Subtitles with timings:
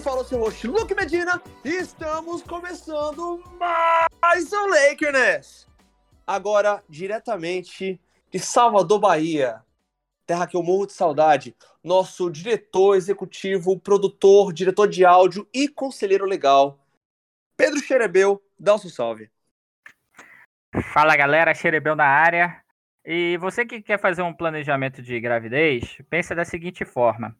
[0.00, 3.42] fala o seu host Luke Medina e estamos começando
[4.20, 5.66] mais um Lakerness.
[6.24, 8.00] Agora, diretamente
[8.30, 9.60] de Salvador, Bahia,
[10.24, 16.26] terra que eu morro de saudade, nosso diretor executivo, produtor, diretor de áudio e conselheiro
[16.26, 16.78] legal,
[17.56, 19.28] Pedro Xerebeu, dá o seu salve.
[20.92, 22.62] Fala galera, Xerebeu na área.
[23.04, 27.34] E você que quer fazer um planejamento de gravidez, pensa da seguinte forma.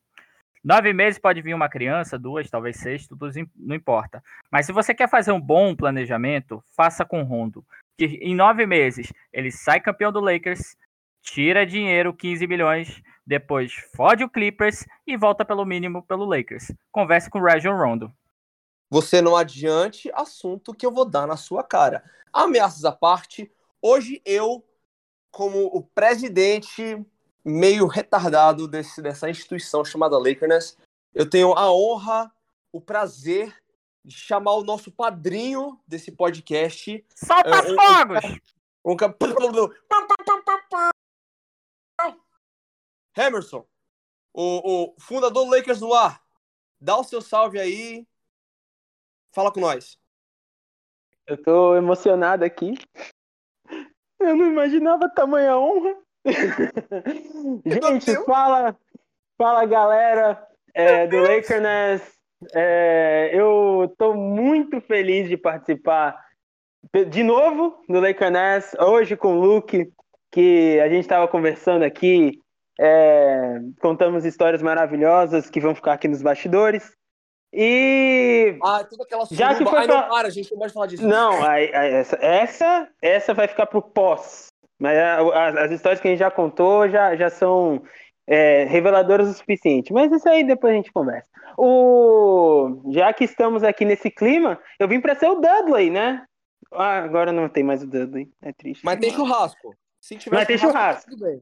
[0.63, 4.23] Nove meses pode vir uma criança, duas, talvez seis, tudo não importa.
[4.51, 7.65] Mas se você quer fazer um bom planejamento, faça com Rondo.
[7.97, 10.77] Que em nove meses ele sai campeão do Lakers,
[11.23, 16.73] tira dinheiro, 15 milhões, depois fode o Clippers e volta pelo mínimo pelo Lakers.
[16.91, 18.13] Converse com o Rajon Rondo.
[18.91, 22.03] Você não adiante assunto que eu vou dar na sua cara.
[22.33, 23.51] Ameaças à parte,
[23.83, 24.65] hoje eu,
[25.31, 27.05] como o presidente
[27.45, 30.77] meio retardado desse, dessa instituição chamada Lakerness,
[31.15, 32.33] eu tenho a honra,
[32.73, 33.57] o prazer
[34.05, 37.05] de chamar o nosso padrinho desse podcast.
[37.15, 38.25] Solta é, fogos!
[38.85, 38.97] Um, um,
[43.17, 43.67] Emerson,
[44.33, 46.23] o, o fundador do Lakers no ar,
[46.81, 48.07] dá o seu salve aí.
[49.33, 49.99] Fala com nós.
[51.27, 52.75] Eu tô emocionado aqui.
[54.19, 55.97] Eu não imaginava tamanha honra.
[57.65, 58.77] Gente, fala,
[59.37, 62.03] fala galera é, do Lakerness.
[62.55, 66.19] É, eu tô muito feliz de participar
[67.11, 69.93] de novo do Lakerness, hoje com o Luke,
[70.31, 72.41] que a gente estava conversando aqui
[72.81, 76.93] é, contamos histórias maravilhosas que vão ficar aqui nos bastidores.
[77.53, 78.57] E.
[78.63, 79.45] Ah, toda aquela suruba.
[79.45, 80.01] Já que foi Ai, pra...
[80.03, 81.07] não, para, a gente não pode falar disso.
[81.07, 81.33] Não,
[82.21, 84.49] essa, essa vai ficar pro pós.
[84.79, 87.83] Mas a, as histórias que a gente já contou já, já são
[88.27, 89.93] é, reveladoras o suficiente.
[89.93, 91.29] Mas isso aí depois a gente conversa.
[91.57, 92.83] O...
[92.93, 96.25] Já que estamos aqui nesse clima, eu vim para ser o Dudley, né?
[96.73, 98.31] Ah, agora não tem mais o Dudley.
[98.43, 98.85] É triste.
[98.85, 99.75] Mas tem churrasco.
[100.01, 101.11] Se tiver Mas churrasco, tem churrasco.
[101.11, 101.41] Tudo bem.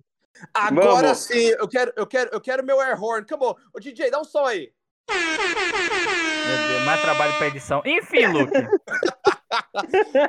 [0.54, 1.18] Agora Vamos.
[1.18, 3.22] sim, eu quero, eu quero, eu quero meu air horn.
[3.22, 3.56] Acabou.
[3.74, 4.70] Ô DJ, dá um som aí.
[5.08, 7.82] Meu Deus, mais trabalho pra edição.
[7.84, 8.52] Enfim, Luke.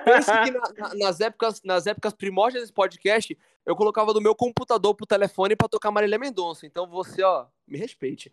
[0.05, 4.35] Pense que na, na, nas, épocas, nas épocas primórdias desse podcast, eu colocava do meu
[4.35, 6.65] computador pro telefone pra tocar Marília Mendonça.
[6.65, 8.31] Então você, ó, me respeite.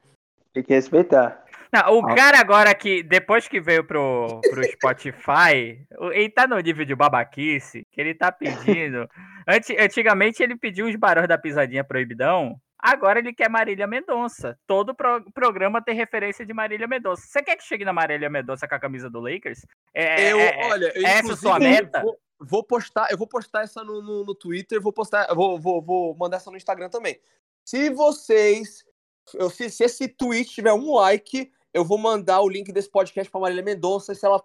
[0.53, 1.45] Tem que respeitar.
[1.73, 6.85] Não, o cara agora que, depois que veio pro, pro Spotify, ele tá no nível
[6.85, 9.09] de babaquice, que ele tá pedindo.
[9.81, 14.59] Antigamente ele pediu os barões da pisadinha proibidão, agora ele quer Marília Mendonça.
[14.67, 17.23] Todo pro, programa tem referência de Marília Mendonça.
[17.27, 19.65] Você quer que chegue na Marília Mendonça com a camisa do Lakers?
[19.95, 22.03] É, eu, é, é olha, eu, essa é sua meta?
[22.03, 25.81] Vou, vou, postar, eu vou postar essa no, no, no Twitter, vou postar, vou, vou,
[25.81, 27.19] vou mandar essa no Instagram também.
[27.65, 28.85] Se vocês
[29.33, 33.31] eu, se, se, esse tweet tiver um like, eu vou mandar o link desse podcast
[33.31, 34.15] pra Marília Mendonça.
[34.15, 34.43] Se ela,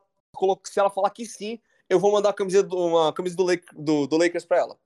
[0.64, 3.66] se ela falar que sim, eu vou mandar a camisa do, uma camisa do, Lake,
[3.74, 4.78] do, do Lakers pra ela.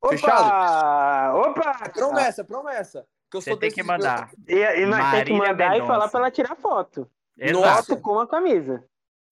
[0.00, 0.10] Opa!
[0.16, 1.38] Fechado?
[1.38, 1.80] Opa!
[1.84, 3.06] É promessa, promessa.
[3.30, 4.30] Que eu Você tem que mandar.
[4.46, 5.84] E, e nós tem que mandar Mendonça.
[5.84, 7.10] e falar pra ela tirar foto.
[7.36, 7.86] Exato.
[7.86, 8.84] Foto com a camisa.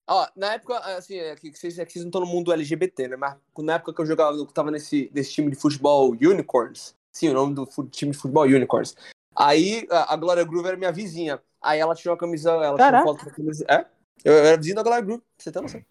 [0.07, 3.07] Ó, na época, assim, é que vocês, é que vocês não estão no mundo LGBT,
[3.07, 3.15] né?
[3.15, 6.95] Mas na época que eu jogava, eu tava nesse, nesse time de futebol Unicorns.
[7.11, 8.95] Sim, o nome do time de futebol Unicorns.
[9.35, 11.41] Aí a Glória Groove era minha vizinha.
[11.61, 13.65] Aí ela tirou a camisa, ela tirou foto da camisa.
[13.67, 13.85] É?
[14.23, 15.81] Eu era vizinho da Glória Groove, você tem noção.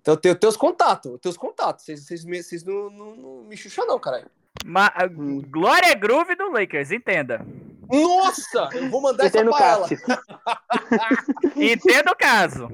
[0.00, 1.84] Então eu tenho teus contatos, teus contatos.
[1.84, 4.30] Vocês, vocês, não, não, não me chucham, não, caralho.
[4.64, 4.92] Ma
[5.48, 7.46] Glória Groove do Lakers, entenda.
[7.90, 8.68] Nossa!
[8.72, 9.88] Eu vou mandar essa pra ela.
[11.56, 12.68] entenda o caso.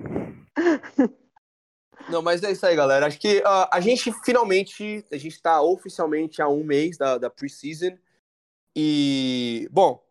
[2.09, 3.07] Não, mas é isso aí, galera.
[3.07, 7.31] Acho que uh, a gente finalmente, a gente tá oficialmente há um mês da, da
[7.31, 7.97] preseason.
[8.77, 10.03] E, bom,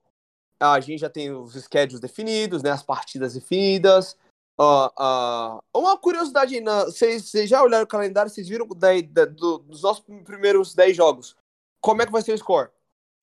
[0.60, 4.18] a gente já tem os schedules definidos, né, as partidas definidas.
[4.60, 9.82] Uh, uh, uma curiosidade, vocês, já olharam o calendário, vocês viram da, da, do, dos
[9.82, 11.36] nossos primeiros 10 jogos.
[11.82, 12.70] Como é que vai ser o score?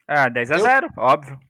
[0.09, 1.41] Ah, 10 a 0, eu, óbvio.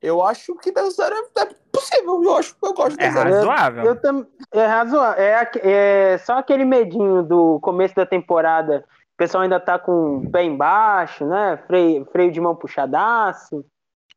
[0.00, 3.16] Eu acho que 10 a 0 é, é possível, eu acho, eu gosto de 10
[3.16, 3.84] é razoável.
[3.84, 5.22] Eu, eu, é razoável.
[5.22, 5.50] É,
[6.12, 10.44] é só aquele medinho do começo da temporada o pessoal ainda tá com o pé
[10.44, 11.56] embaixo, né?
[11.66, 13.66] Freio, freio de mão puxadaço.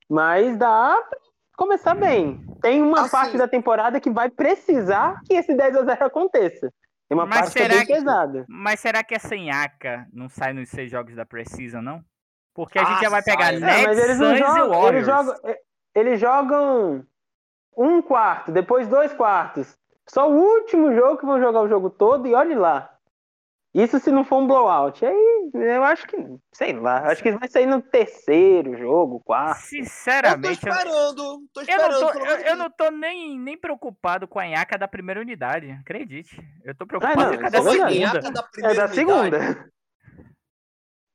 [0.08, 1.18] Mas dá pra
[1.62, 2.44] começar bem.
[2.60, 6.74] Tem uma assim, parte da temporada que vai precisar que esse 10 a 0 aconteça.
[7.08, 8.46] Tem uma parte que é bem pesada.
[8.50, 12.02] Mas será que essa Inhaca não sai nos seis jogos da Precisa, não?
[12.54, 13.60] Porque a ah, gente já vai pegar sai.
[13.60, 14.94] Nets, é, mas eles Suns jogam, e Warriors.
[14.94, 15.36] Eles jogam,
[15.94, 17.06] eles jogam
[17.78, 19.78] um quarto, depois dois quartos.
[20.10, 22.91] Só o último jogo que vão jogar o jogo todo e olhe lá.
[23.74, 25.06] Isso se não for um blowout.
[25.06, 26.18] Aí eu acho que,
[26.52, 29.62] sei lá, acho que vai sair no terceiro jogo, quarto.
[29.62, 31.92] Sinceramente, eu tô esperando, tô eu esperando.
[31.92, 35.72] não tô, eu, eu não tô nem, nem preocupado com a Inhaca da primeira unidade,
[35.72, 36.38] acredite.
[36.66, 37.82] Eu tô preocupado não, com a é da segunda.
[37.82, 38.96] É primeira da unidade.
[38.96, 39.72] segunda.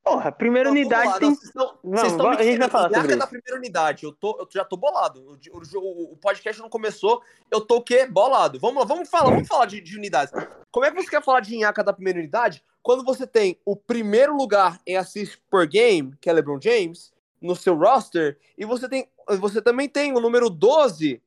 [0.07, 1.29] Porra, primeira vamos unidade lá, tem.
[1.29, 2.71] não, vocês estão- Não, vocês estão a gente vai mentindo.
[2.71, 4.05] falar sobre Inhaca da primeira unidade.
[4.05, 5.21] Eu, tô, eu já tô bolado.
[5.53, 7.21] O, o- o- podcast não começou.
[7.51, 8.07] Eu tô o quê?
[8.07, 8.61] Bolado.
[8.61, 10.33] Vamos lá, vamos falar, vamos falar de, de unidades.
[10.71, 13.75] Como é que você quer falar de Inhaca da primeira unidade quando você tem o
[13.75, 17.13] primeiro lugar em assist per game, que é LeBron James,
[17.43, 19.09] no seu roster, e você tem
[19.41, 21.21] você também tem o número 12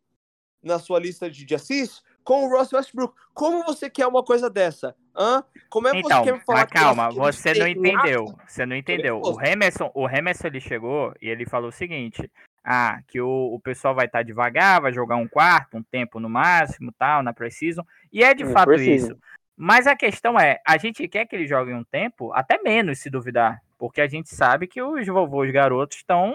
[0.63, 3.13] na sua lista de, de assist com o Russell Westbrook.
[3.33, 4.95] Como você quer uma coisa dessa?
[5.19, 5.43] Hã?
[5.69, 8.25] Como é que Então, você quer falar mas calma, você não entendeu.
[8.47, 9.19] Você não entendeu.
[9.19, 9.35] O.
[9.35, 12.31] Remerson, o Remerson ele chegou e ele falou o seguinte:
[12.63, 16.29] ah, que o, o pessoal vai estar devagar, vai jogar um quarto, um tempo no
[16.29, 17.85] máximo, tal, na Precision.
[18.13, 19.11] E é de fato Precision.
[19.11, 19.19] isso.
[19.57, 23.09] Mas a questão é, a gente quer que eles joguem um tempo, até menos se
[23.09, 26.33] duvidar, porque a gente sabe que os vovôs garotos estão,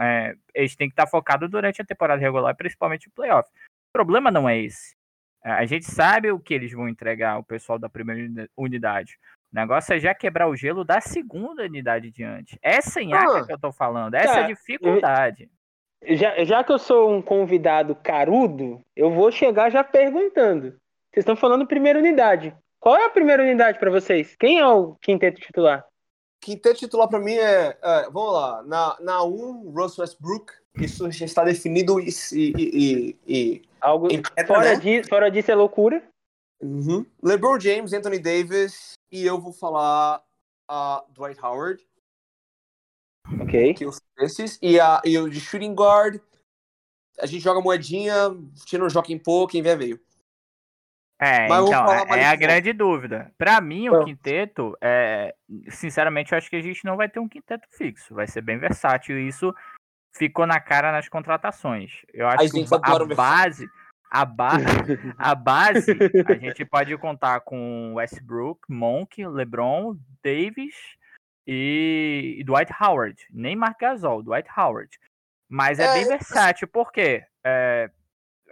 [0.00, 3.50] é, eles têm que estar focados durante a temporada regular, principalmente o playoff.
[3.50, 4.94] O problema não é esse.
[5.44, 9.18] É, A gente sabe o que eles vão entregar, o pessoal da primeira uni- unidade.
[9.52, 12.58] O negócio é já quebrar o gelo da segunda unidade diante.
[12.62, 13.46] Essa enhaca Ah.
[13.46, 15.50] que eu tô falando, essa Tá, dificuldade.
[16.04, 20.70] Já, já que eu sou um convidado carudo, eu vou chegar já perguntando.
[21.12, 22.54] Vocês estão falando primeira unidade.
[22.80, 24.34] Qual é a primeira unidade pra vocês?
[24.40, 25.84] Quem é o quinteto titular?
[26.40, 28.62] Quinteto titular pra mim é, é, Vamos lá.
[28.64, 30.52] Na, na 1, Russell Westbrook.
[30.78, 32.08] Isso já está definido e.
[32.32, 34.08] e, e, e- Algo
[34.46, 34.76] fora, né?
[34.76, 36.02] disso, fora disso é loucura.
[36.62, 37.04] Uhum.
[37.22, 38.92] LeBron James, Anthony Davis.
[39.10, 40.22] E eu vou falar
[40.68, 41.84] a Dwight Howard.
[43.40, 43.74] Ok.
[43.74, 44.58] Que eu esses.
[44.62, 46.20] E, a, e o de shooting guard.
[47.20, 48.14] A gente joga moedinha.
[48.66, 50.00] Quem não joga em pouco, quem vier veio.
[51.20, 53.32] É, Mas então, é, é a grande dúvida.
[53.38, 54.04] Pra mim, o Ah.
[54.04, 55.32] quinteto, é,
[55.68, 58.12] sinceramente, eu acho que a gente não vai ter um quinteto fixo.
[58.12, 59.16] Vai ser bem versátil.
[59.18, 59.54] E isso
[60.12, 62.02] ficou na cara nas contratações.
[62.12, 63.68] Eu acho Aí que a base,
[64.10, 64.52] a, ba
[65.18, 65.92] a base,
[66.26, 70.74] a gente pode contar com Westbrook, Monk, LeBron, Davis
[71.46, 73.26] e, Dwight Howard.
[73.30, 74.90] Nem Mark Gasol, Dwight Howard.
[75.48, 77.90] Mas é, É, bem versátil, porque é,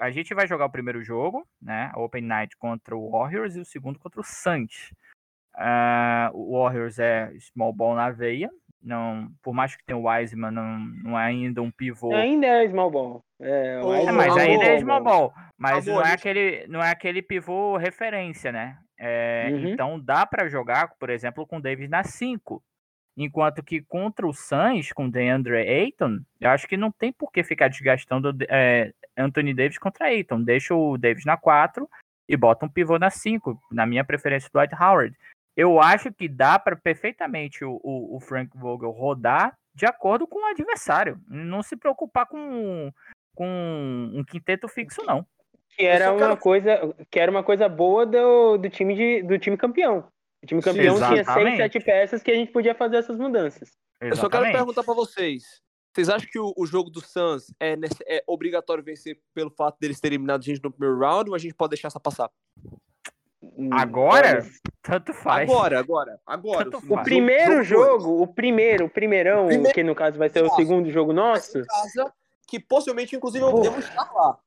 [0.00, 1.92] a gente vai jogar o primeiro jogo, né?
[1.94, 4.92] Open Night contra o Warriors e o segundo contra o Suns.
[5.54, 8.50] Ah, o Warriors é small ball na veia.
[8.82, 12.14] Não, por mais que tenha o Wiseman, não, não é ainda um pivô.
[12.14, 13.24] Ainda é small ball.
[13.38, 15.34] É, Ô, É, mas ainda é small ball.
[15.58, 18.78] Mas Amor, não, é aquele, não é aquele pivô referência, né?
[18.98, 19.68] É, Uhum.
[19.68, 22.62] Então dá pra jogar, por exemplo, com o Davis na 5.
[23.16, 27.30] Enquanto que contra o Suns, com o DeAndre Ayton, eu acho que não tem por
[27.30, 30.42] que ficar desgastando é, Anthony Davis contra Ayton.
[30.42, 31.88] Deixa o Davis na 4
[32.28, 33.60] e bota um pivô na 5.
[33.72, 35.14] Na minha preferência, o Dwight Howard.
[35.60, 40.40] Eu acho que dá para perfeitamente o, o, o Frank Vogel rodar de acordo com
[40.42, 41.20] o adversário.
[41.28, 42.90] Não se preocupar com,
[43.34, 45.26] com um quinteto fixo, não.
[45.76, 49.38] Que era uma quero- coisa, que era uma coisa boa do, do time de, do
[49.38, 50.08] time campeão.
[50.42, 51.56] O time campeão tinha seis, Exatamente.
[51.58, 53.70] sete peças que a gente podia fazer essas mudanças.
[54.00, 54.52] Eu só quero Exatamente.
[54.56, 55.60] perguntar pra vocês.
[55.94, 59.76] Vocês acham que o, o jogo do Suns é, nesse- é obrigatório vencer pelo fato
[59.78, 62.30] deles terem eliminado a gente no primeiro round ou a gente pode deixar essa passar?
[63.60, 65.50] Hum, Agora, olha, tanto faz.
[65.50, 66.64] Agora, agora, agora.
[66.64, 67.04] Tanto o faz.
[67.04, 71.12] primeiro jogo, o primeiro, o primeirão, Primeiro- que no caso vai ser o segundo jogo
[71.12, 71.62] nosso.
[71.66, 72.10] casa,
[72.48, 74.38] que possivelmente, inclusive, eu devo estar lá.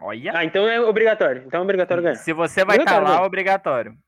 [0.00, 0.32] Olha.
[0.34, 1.44] Ah, então é obrigatório.
[1.46, 2.16] Então é obrigatório ganhar.
[2.16, 3.98] Se você vai estar Obrigatório, lá, é obrigatório.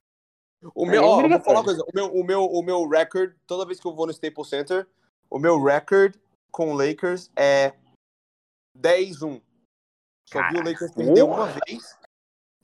[0.74, 1.82] O meu, é ó, eu vou falar uma coisa.
[1.82, 4.86] O meu, o, meu, o meu record, toda vez que eu vou no Staples Center,
[5.30, 6.14] o meu record
[6.50, 7.72] com o Lakers é
[8.76, 9.40] 10-1.
[10.28, 10.64] Só vi o.
[10.64, 11.98] Lakers perder uma vez.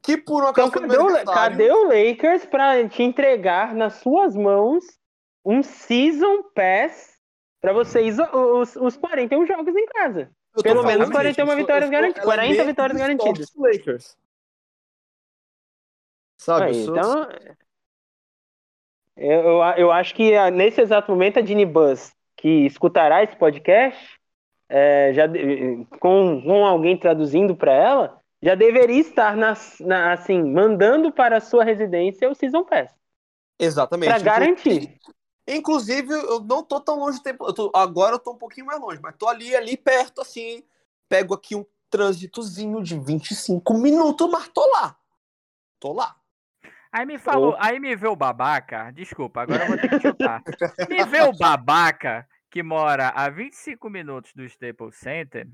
[0.08, 4.82] Que por uma Então cadê o, cadê o Lakers pra te entregar nas suas mãos
[5.44, 7.18] um Season Pass
[7.60, 10.30] pra vocês os, os 41 jogos em casa?
[10.62, 13.52] pelo menos 41 vitórias garantidas, 40 vitórias garantidas.
[13.54, 14.16] Lakers.
[16.40, 16.64] Sabe?
[16.64, 17.28] Aí, eu sou- então,
[19.14, 23.36] eu, eu, eu acho que ah, nesse exato momento a Dini Buzz, que escutará esse
[23.36, 24.18] podcast,
[24.70, 25.24] é, já
[26.00, 31.40] com, com alguém traduzindo para ela, já deveria estar nas, na- assim, mandando para a
[31.40, 32.94] sua residência o Season Pass.
[33.58, 34.08] Exatamente.
[34.08, 34.98] Para garantir.
[35.46, 37.46] Inclusive, eu não tô tão longe do tempo.
[37.46, 40.62] eu tô- agora eu tô um pouquinho mais longe, mas tô ali, ali perto, assim.
[41.08, 44.96] Pego aqui um trânsitozinho de 25 minutos, mas tô lá.
[45.80, 46.14] Tô lá.
[46.92, 50.42] Aí me falou, aí me vê o babaca, desculpa, agora eu vou ter que chutar.
[50.88, 55.46] me vê o babaca que mora a 25 minutos do Staples Center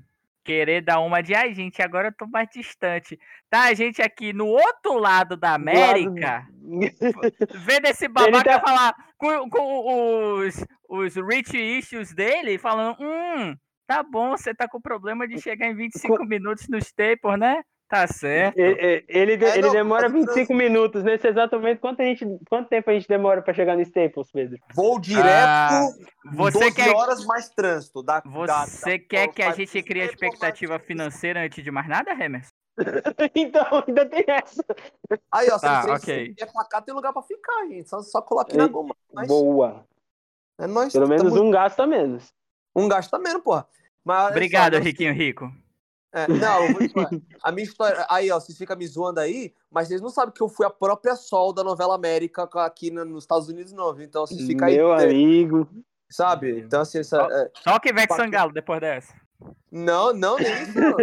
[0.45, 3.19] querer dar uma de ai, gente, agora eu tô mais distante.
[3.49, 6.47] Tá a gente aqui no outro lado da América,
[7.65, 13.55] vendo esse babaca tá- falar, com, com os, os rich issues dele, falando, hum,
[13.87, 17.63] tá bom, você tá com problema de chegar em 25 minutos no staples, né?
[17.87, 18.57] Tá certo.
[18.57, 21.03] Ele, ele, É, ele não, demora mas 25 minutos.
[21.03, 24.31] Nesse exato momento, quanto, a gente, quanto tempo a gente demora pra chegar no Staples,
[24.31, 24.57] Pedro?
[24.73, 25.87] Vou direto, Ah,
[26.33, 28.01] Você 12 quer, horas mais trânsito.
[28.01, 32.13] Da, você da- quer que a gente crie a expectativa financeira antes de mais nada,
[32.13, 32.49] Remerson?
[33.35, 34.65] então, ainda tem essa.
[35.31, 36.33] Aí, ó, Tá, se você ok.
[36.37, 37.87] vier pra cá, tem lugar pra ficar, gente.
[37.87, 38.95] Só, só coloque na Ei, goma.
[39.13, 39.85] Mas Boa.
[40.59, 40.91] é nóis.
[40.91, 42.33] Pelo menos tamo- um gasto a menos.
[42.75, 43.67] um gasto tá menos, porra.
[44.03, 45.49] Mas, Obrigado, só, não- Riquinho Rico.
[46.15, 47.09] É, não, eu vou te falar.
[47.43, 48.05] a minha história.
[48.09, 50.69] Aí, ó, vocês ficam me zoando aí, mas vocês não sabem que eu fui a
[50.69, 54.05] própria Sol da novela América aqui nos Estados Unidos, não, viu?
[54.05, 54.77] Então vocês ficam aí.
[54.77, 55.67] Meu amigo.
[56.09, 56.59] Sabe?
[56.59, 58.15] Então, assim, essa, é, Só que Ivete.
[58.15, 59.13] Sangalo depois dessa.
[59.69, 60.95] Não, não, nem isso, não.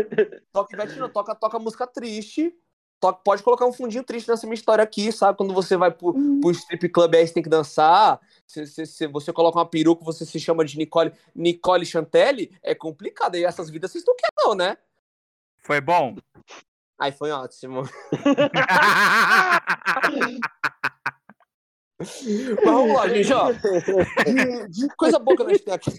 [0.53, 2.55] Toca Ivete não, toca, toca música triste.
[2.99, 5.37] Toca, pode colocar um fundinho triste nessa minha história aqui, sabe?
[5.37, 8.19] Quando você vai pro, pro strip club aí você tem que dançar.
[8.47, 12.75] Se, se- se você coloca uma peruca, você se chama de Nicole, Nicole Chantelli, é
[12.75, 13.35] complicado.
[13.37, 14.79] E essas vidas vocês não querem, não, né?
[15.63, 16.17] Foi bom?
[16.99, 17.83] Aí foi ótimo.
[21.99, 23.49] Mas vamos lá, gente, ó.
[24.97, 25.91] Coisa boa que a gente tem aqui.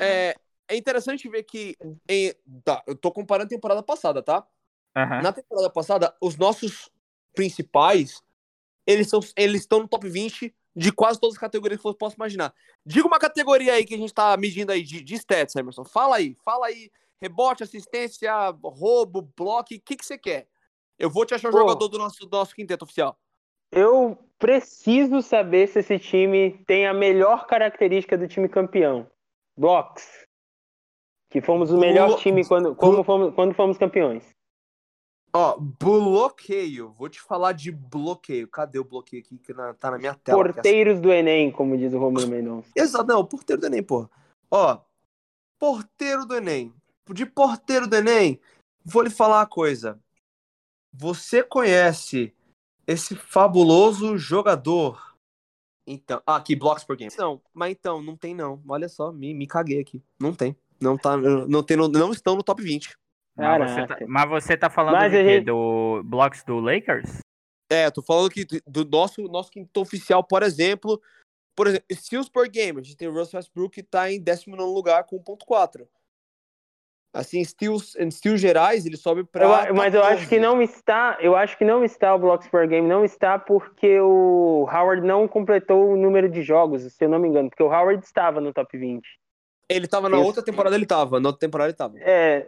[0.00, 0.36] É,
[0.68, 1.76] é interessante ver que.
[2.08, 2.32] Em,
[2.64, 4.46] tá, eu tô comparando a temporada passada, tá?
[4.96, 5.22] Aham.
[5.22, 6.90] Na temporada passada, os nossos
[7.34, 8.22] principais,
[8.86, 12.16] eles são, eles estão no top 20 de quase todas as categorias que eu posso
[12.16, 12.54] imaginar.
[12.84, 15.84] Diga uma categoria aí que a gente tá medindo aí de, de stats, Emerson.
[15.84, 16.90] Fala aí, fala aí.
[17.22, 18.32] Rebote, assistência,
[18.62, 20.46] roubo, bloco, o que, que você quer?
[20.98, 21.58] Eu vou te achar o Pô.
[21.58, 23.18] jogador do nosso, do nosso quinteto oficial.
[23.72, 29.10] Eu preciso saber se esse time tem a melhor característica do time campeão.
[29.56, 30.26] Blocks.
[31.30, 34.24] Que fomos o melhor Blo- time quando, como fomos, quando fomos campeões.
[35.34, 36.90] Ó, bloqueio.
[36.92, 38.48] Vou te falar de bloqueio.
[38.48, 40.40] Cadê o bloqueio aqui que na- tá na minha tela?
[40.42, 42.70] aqui, Porteiros do Enem, como diz o Romulo Mendonça.
[42.74, 44.08] Exato, não, porteiro do Enem, porra.
[44.50, 44.78] Ó,
[45.58, 46.72] porteiro do Enem.
[47.12, 48.40] De porteiro do Enem,
[48.84, 49.98] vou lhe falar uma coisa.
[50.92, 52.34] Você conhece
[52.86, 55.14] esse fabuloso jogador?
[55.86, 57.10] Então, ah, aqui, blocks por game.
[57.16, 58.62] Não, mas então, não tem não.
[58.68, 60.02] Olha só, me, me caguei aqui.
[60.20, 60.56] Não tem.
[60.80, 62.96] Não, tá, não, tem, no- não estão no top 20.
[63.36, 67.18] Mas você, tá, mas você tá falando Mas de gente- Do blocos do Lakers?
[67.70, 71.00] É, tô falando que do nosso, nosso quinto oficial, por exemplo,
[71.56, 74.62] por exemplo, steals per game, a gente tem o Russell Westbrook que tá em 19
[74.72, 75.86] lugar com 1.4.
[77.12, 80.40] Assim, steals, em steals gerais, ele sobe Eu pra a- mas eu acho que 14.
[80.40, 84.68] não está, eu acho que não está o Blocks per Game, não está porque o
[84.70, 88.04] Howard não completou o número de jogos, se eu não me engano, porque o Howard
[88.04, 89.02] estava no top 20.
[89.70, 90.26] Ele tava na Isso.
[90.26, 91.94] outra temporada, ele tava, na outra temporada ele tava.
[91.98, 92.46] É,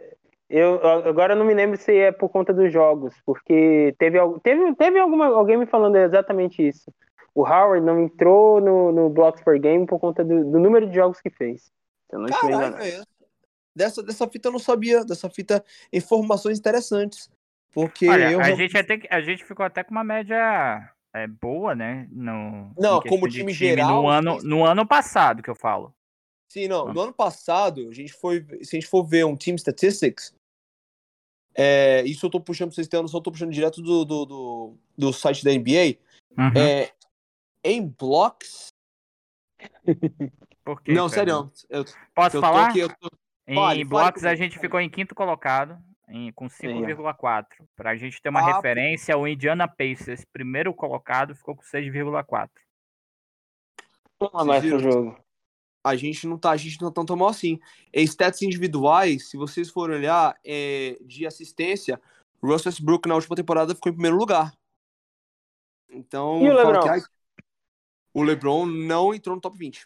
[0.49, 0.75] eu
[1.07, 4.99] agora eu não me lembro se é por conta dos jogos, porque teve teve, teve
[4.99, 6.91] alguma, alguém me falando exatamente isso.
[7.33, 10.93] O Howard não entrou no, no Blocks per Game por conta do, do número de
[10.95, 11.71] jogos que fez.
[12.11, 12.75] Eu não Caralho.
[13.75, 15.63] Dessa, dessa fita eu não sabia, dessa fita,
[15.93, 17.29] informações interessantes.
[17.71, 18.41] Porque Olha, eu.
[18.41, 22.07] a, gente até, a gente ficou até com uma média é, boa, né?
[22.11, 24.47] No, Não, como de time geral, No ano, sim.
[24.47, 25.93] no ano passado que eu falo.
[26.51, 26.89] Sim, não.
[26.89, 26.93] Ah.
[26.93, 28.45] No ano passado, a gente foi.
[28.61, 30.33] Se a gente for ver um Team Statistics,
[31.55, 34.25] é, isso eu tô puxando pra vocês terem noção, eu tô puxando direto do, do,
[34.25, 35.97] do, do site da NBA.
[36.37, 36.51] Uhum.
[36.57, 36.91] É,
[37.63, 38.67] em blocks.
[40.63, 41.51] Por quê, não, Fernando?
[41.55, 41.67] sério.
[41.69, 42.69] Eu, Posso eu tô falar?
[42.69, 43.09] aqui, eu tô-
[43.51, 45.77] Em Fale, fale blocos a gente ficou em quinto colocado,
[46.07, 47.67] em, com 5,4.
[47.75, 52.49] Pra gente ter uma Ah, referência, o Indiana Pacers, primeiro colocado, ficou com 6,4.
[54.17, 55.19] Toma mais pro jogo.
[55.83, 57.59] a gente não tá, a gente não tá tão mal assim.
[57.93, 61.99] Em stats individuais, se vocês forem olhar é, de assistência,
[62.41, 64.53] o Russell Westbrook na última temporada ficou em primeiro lugar.
[65.89, 66.83] Então, E o LeBron?
[66.83, 67.01] que, ai,
[68.13, 69.85] o LeBron não entrou no top 20.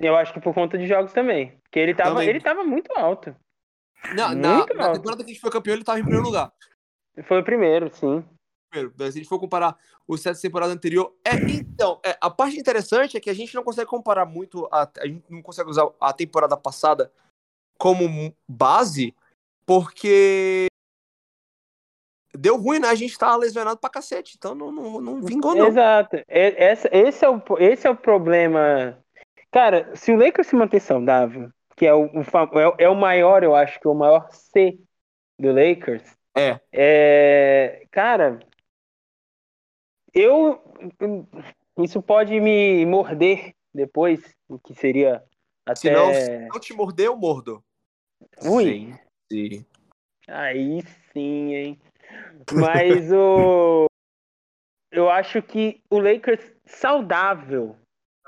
[0.00, 1.58] Eu acho que por conta de jogos também.
[1.62, 2.28] Porque ele tava, Também.
[2.28, 3.36] ele tava muito alto.
[4.14, 4.96] Na, na, Muito na alto.
[4.96, 6.50] temporada que a gente foi campeão, ele tava em primeiro lugar.
[7.24, 8.24] Foi o primeiro, sim.
[8.70, 9.76] Primeiro, se a gente for comparar
[10.08, 11.14] os sets da temporada anterior.
[11.24, 14.90] É, então, é, a parte interessante é que a gente não consegue comparar muito, a,
[14.98, 17.12] a gente não consegue usar a temporada passada
[17.76, 19.14] como base,
[19.66, 20.66] porque
[22.34, 22.88] deu ruim, né?
[22.88, 25.66] A gente tava lesionado pra cacete, então não, não, não vingou, não.
[25.66, 26.22] Exato.
[26.28, 28.98] Esse, é o, esse é o problema.
[29.50, 33.42] Cara, se o Lakers se manter saudável, que é o, o é, é o maior,
[33.42, 34.78] eu acho que é o maior C
[35.38, 36.60] do Lakers, É.
[36.72, 38.38] é, cara,
[40.14, 40.62] eu
[41.78, 45.24] isso pode me morder depois, o que seria
[45.74, 47.64] Se até não, se não te morder, eu mordo.
[48.38, 48.94] ruim.
[49.32, 49.64] Sim.
[50.28, 51.80] Aí sim, hein?
[52.52, 53.86] Mas o.
[54.92, 57.76] Eu acho que o Lakers saudável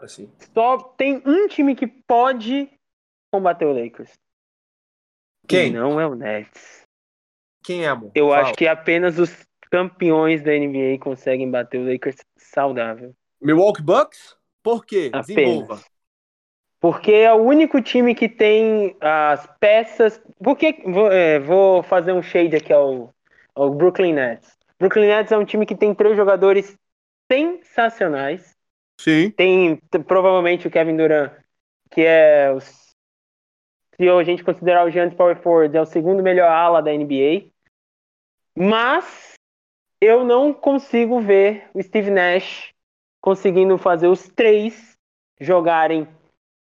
[0.02, 0.30] Assim.
[0.52, 2.68] só tem um time que pode
[3.32, 4.12] combater o Lakers.
[5.46, 5.68] Quem?
[5.68, 6.82] E não é o Nets.
[7.62, 8.10] Quem é, amor?
[8.14, 8.42] Eu Fala.
[8.42, 13.14] acho que apenas os campeões da NBA conseguem bater o Lakers saudável.
[13.40, 14.36] Milwaukee Bucks?
[14.62, 15.10] Por quê?
[15.10, 15.74] Desenvolva.
[15.74, 15.92] Apenas.
[16.80, 20.20] Porque é o único time que tem as peças.
[20.42, 23.14] Porque vou, é, vou fazer um shade aqui ao,
[23.54, 24.58] ao Brooklyn Nets.
[24.78, 26.76] Brooklyn Nets é um time que tem três jogadores
[27.30, 28.56] sensacionais.
[29.00, 29.30] Sim.
[29.30, 31.32] Tem provavelmente o Kevin Durant,
[31.90, 36.50] que é o, se a gente considerar o Giants Power Forward, é o segundo melhor
[36.50, 37.50] ala da NBA.
[38.56, 39.34] Mas
[40.00, 42.72] eu não consigo ver o Steve Nash
[43.20, 44.96] conseguindo fazer os três
[45.40, 46.08] jogarem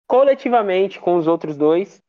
[0.08, 2.02] coletivamente com os outros dois,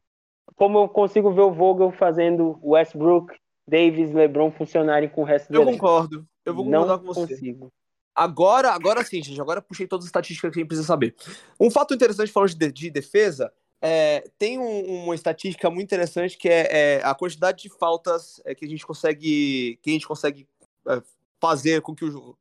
[0.57, 5.61] como eu consigo ver o Vogel fazendo Westbrook, Davis, LeBron funcionarem com o resto do
[5.61, 6.26] Eu concordo.
[6.45, 7.21] Eu vou concordar não com você.
[7.21, 7.73] consigo.
[8.14, 9.40] Agora, agora sim, gente.
[9.40, 11.14] Agora puxei todas as estatísticas que a gente precisa saber.
[11.59, 16.49] Um fato interessante falando de, de defesa, é, tem um- uma estatística muito interessante que
[16.49, 20.47] é, é a quantidade de faltas é, que a gente consegue, que a gente consegue
[20.88, 21.02] é,
[21.40, 22.37] fazer com que o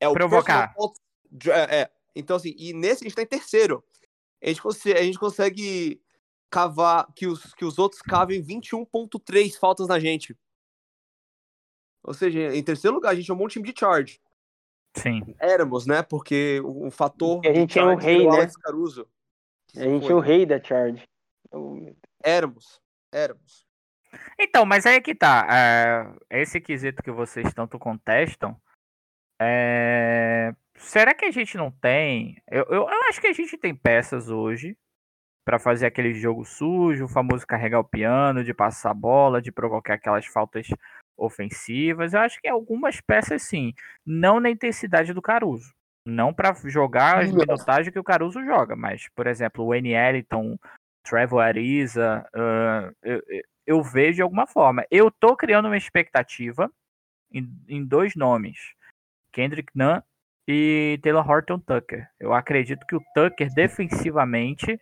[0.00, 0.74] é o Provocar.
[0.74, 0.98] fault
[1.30, 3.82] dra- é, então assim, e nesse a gente tá em terceiro.
[4.42, 6.02] A gente, consegue, a gente consegue
[6.50, 10.36] cavar que os, que os outros cavem 21.3 faltas na gente.
[12.02, 14.20] Ou seja, em terceiro lugar, a gente é um bom time de charge.
[14.94, 15.34] Sim.
[15.40, 16.02] Éramos, né?
[16.02, 17.36] Porque o, o fator.
[17.36, 18.36] Porque a gente é charge rei, o né?
[18.38, 19.08] Alex Caruso.
[19.68, 20.12] que A gente foi.
[20.12, 21.02] é o rei da charge.
[21.50, 22.80] Eu- Éramos.
[23.12, 23.66] Éramos.
[24.38, 25.46] Então, mas aí é que tá.
[25.50, 28.56] é, esse quesito que vocês tanto contestam.
[29.40, 32.40] é, será que a gente não tem?
[32.50, 34.76] Eu, eu, eu acho que a gente tem peças hoje
[35.44, 39.50] pra fazer aquele jogo sujo, o famoso carregar o piano, de passar a bola, de
[39.50, 40.68] provocar aquelas faltas
[41.16, 42.12] ofensivas.
[42.14, 43.72] Eu acho que algumas peças sim,
[44.06, 45.72] não na intensidade do Caruso.
[46.06, 49.92] Não pra jogar as minutagens que o Caruso joga, mas, por exemplo, o N.
[49.92, 50.58] Ellington,
[51.06, 52.24] Trevor Ariza,
[53.02, 54.84] eu, eu- eu vejo de alguma forma.
[54.90, 56.68] Eu tô criando uma expectativa
[57.32, 58.58] em, em dois nomes:
[59.32, 60.00] Kendrick Nunn
[60.48, 62.08] e Taylor Horton Tucker.
[62.18, 64.80] Eu acredito que o Tucker, defensivamente,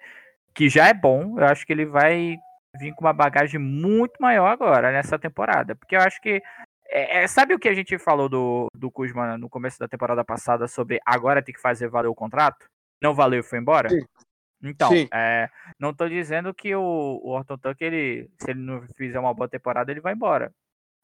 [0.54, 2.38] que já é bom, eu acho que ele vai
[2.78, 5.74] vir com uma bagagem muito maior agora nessa temporada.
[5.74, 6.42] Porque eu acho que.
[6.88, 10.24] é- é- sabe o que a gente falou do, do Kuzma no começo da temporada
[10.24, 12.66] passada sobre agora ter que fazer valer o contrato?
[13.02, 13.88] Não valeu e foi embora?
[13.90, 14.04] Sim.
[14.62, 15.08] Então, Sim.
[15.12, 19.32] é, não tô dizendo que o, o Horton Tucker, ele, se ele não fizer uma
[19.32, 20.52] boa temporada, ele vai embora.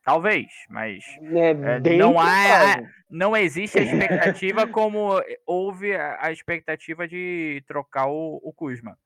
[0.05, 7.09] Talvez, mas É, É, não há- não existe a expectativa como houve a a expectativa
[7.09, 8.97] de trocar o, o Kuzma.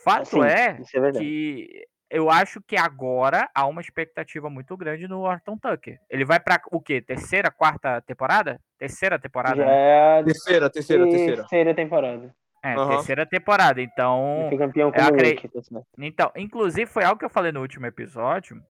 [0.00, 5.20] Fato Sim, é é que eu acho que agora há uma expectativa muito grande no
[5.20, 5.98] Horton Tucker.
[6.08, 7.02] Ele vai pra o quê?
[7.02, 8.58] Terceira, quarta temporada?
[8.78, 9.72] Terceira temporada, Já né?
[9.76, 11.42] é a Terceira, terceira, terceira.
[11.42, 12.34] terceira temporada.
[12.64, 12.88] É, Aham.
[12.96, 13.82] terceira temporada.
[13.82, 15.80] Então, Ele foi campeão com eu o acre- Luke, tá.
[15.98, 18.60] Então, inclusive foi algo que eu falei no último episódio,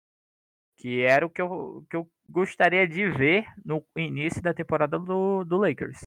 [0.77, 5.45] que era o que eu, que eu gostaria de ver no início da temporada do,
[5.45, 6.01] do Lakers.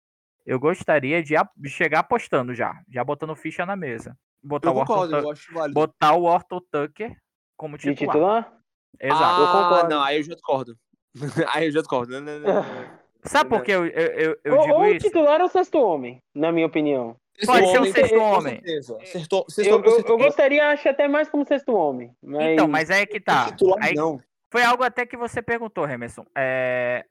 [0.46, 4.18] Eu gostaria de, a- de chegar apostando já, já botando ficha na mesa.
[4.44, 5.74] Botar, Eu o Orton, concordo, eu acho válido.
[5.74, 7.16] botar o Orton Tucker
[7.58, 8.14] como De titular.
[8.44, 8.58] titular?
[9.00, 9.24] Exato.
[9.24, 9.90] ah, eu concordo.
[9.90, 10.76] não, aí eu já discordo.
[11.54, 12.14] aí eu já discordo.
[12.14, 13.02] Não, não, não, não.
[13.24, 15.06] Sabe por que eu, eu, eu, eu ou, digo ou o isso?
[15.06, 17.16] titular ou o sexto homem, na minha opinião.
[17.46, 18.54] Pode ser um sexto com homem.
[18.56, 18.98] certeza.
[19.06, 20.26] Sexto, sexto Eu, homem, com eu, eu certeza.
[20.28, 22.12] gostaria, acho até mais como sexto homem.
[22.22, 22.48] Mas...
[22.54, 23.46] Então, mas aí é que tá.
[23.52, 24.20] Titular, Aí- não.
[24.52, 26.26] Foi algo até que você perguntou, Remerson.
[26.36, 27.06] É...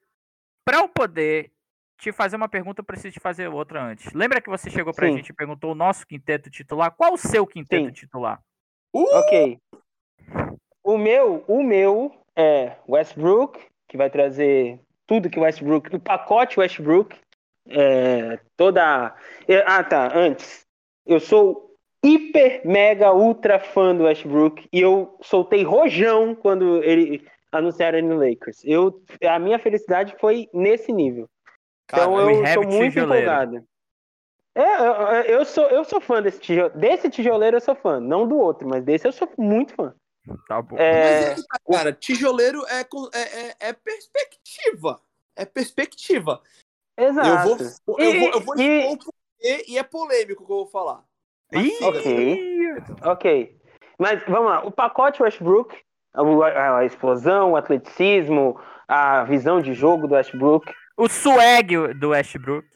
[0.64, 1.50] Para eu poder
[2.00, 4.12] te fazer uma pergunta, eu preciso te fazer outra antes.
[4.12, 5.18] Lembra que você chegou pra Sim.
[5.18, 6.90] gente e perguntou o nosso quinteto titular?
[6.90, 7.92] Qual o seu quinteto Sim.
[7.92, 8.40] titular?
[8.92, 9.04] Uh!
[9.18, 9.58] Ok.
[10.82, 17.16] O meu, o meu é Westbrook, que vai trazer tudo que Westbrook, o pacote Westbrook,
[17.68, 19.14] é, toda.
[19.66, 20.10] Ah, tá.
[20.16, 20.66] Antes,
[21.06, 27.98] eu sou hiper, mega, ultra fã do Westbrook e eu soltei rojão quando ele anunciaram
[27.98, 28.64] ele no Lakers.
[28.64, 31.28] Eu, a minha felicidade foi nesse nível.
[31.92, 33.26] Então Cara, eu we have sou muito tijoleiro.
[33.26, 33.64] empolgado.
[34.54, 36.78] É, eu, eu sou, eu sou fã desse tijoleiro.
[36.78, 38.00] Desse tijoleiro eu sou fã.
[38.00, 39.94] Não do outro, mas desse eu sou muito fã.
[40.46, 40.76] Tá bom.
[40.76, 45.00] É, Mas é tá, cara, tijoleiro é, é, é, é perspectiva.
[45.36, 46.42] É perspectiva.
[46.96, 47.62] exato.
[47.62, 50.66] Eu vou, eu vou, eu vou E- porquê e é polêmico o que eu vou
[50.66, 51.02] falar.
[51.52, 52.68] Ih, ok.
[53.02, 53.60] Ok.
[53.98, 54.64] Mas vamos lá.
[54.64, 55.76] O pacote Westbrook,
[56.12, 60.72] a, a- a explosão, o atleticismo, a visão de jogo do Westbrook.
[61.00, 62.68] O swag do Westbrook.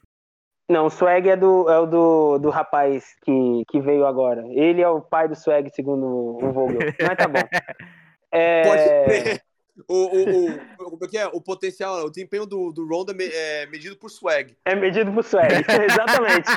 [0.71, 4.43] Não, o swag é do, é o do, do rapaz que, que veio agora.
[4.49, 6.07] Ele é o pai do swag, segundo
[6.43, 6.79] o Vogel.
[7.07, 7.39] Mas tá bom.
[8.37, 9.43] É, Pode ser.
[9.89, 11.27] O, o, o, como é que é?
[11.29, 14.57] O potencial, o desempenho do, do Rondo é, é medido por swag.
[14.65, 15.53] É medido por swag,
[15.89, 16.51] exatamente.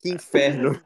[0.00, 0.80] que inferno.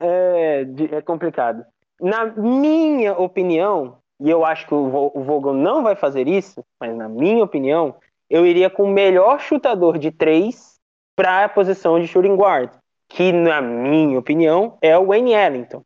[0.00, 1.66] É, é complicado.
[2.00, 6.96] Na minha opinião, e eu acho que o, o Vogel não vai fazer isso, mas
[6.96, 7.94] na minha opinião,
[8.28, 10.78] eu iria com o melhor chutador de três
[11.16, 12.70] para a posição de shooting guard,
[13.08, 15.84] que na minha opinião é o Wayne Ellington.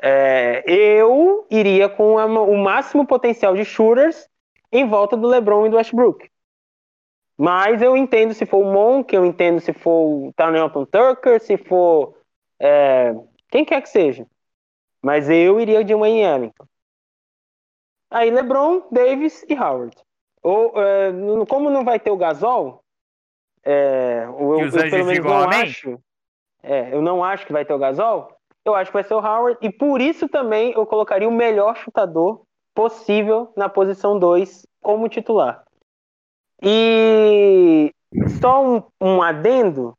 [0.00, 4.28] É, eu iria com a, o máximo potencial de shooters
[4.70, 6.30] em volta do LeBron e do Westbrook.
[7.36, 11.56] Mas eu entendo se for o Monk, eu entendo se for o Tarnelton Tucker, se
[11.56, 12.16] for
[12.58, 13.14] é,
[13.48, 14.26] quem quer que seja.
[15.00, 16.66] Mas eu iria de Wayne Ellington.
[18.10, 19.96] Aí LeBron, Davis e Howard.
[20.42, 21.12] Ou, é,
[21.48, 22.82] como não vai ter o Gasol,
[23.64, 26.00] é, eu, eu, pelo menos não acho.
[26.62, 29.18] É, eu não acho que vai ter o Gasol eu acho que vai ser o
[29.18, 32.42] Howard, e por isso também eu colocaria o melhor chutador
[32.74, 35.64] possível na posição 2 como titular.
[36.62, 37.92] E
[38.40, 39.96] só um, um adendo: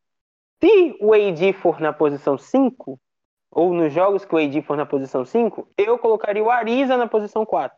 [0.61, 2.99] se o AD for na posição 5,
[3.51, 7.07] ou nos jogos que o AD for na posição 5, eu colocaria o Ariza na
[7.07, 7.75] posição 4.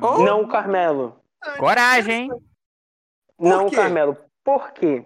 [0.00, 0.18] Oh.
[0.22, 1.16] Não o Carmelo.
[1.58, 2.30] Coragem, hein?
[3.38, 4.16] Não o Carmelo.
[4.42, 5.04] Por quê?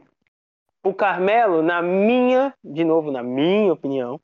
[0.83, 4.20] O Carmelo, na minha, de novo, na minha opinião,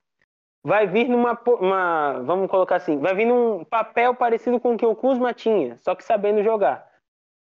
[0.62, 1.38] vai vir numa.
[1.46, 5.77] Uma, vamos colocar assim, vai vir num papel parecido com o que o Kuzma tinha,
[5.79, 6.87] só que sabendo jogar.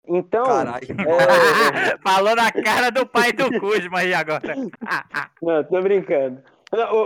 [0.05, 0.43] Então.
[0.45, 1.97] É...
[2.03, 4.55] Falou na cara do pai do Kuzma aí agora.
[5.41, 6.41] Não, tô brincando.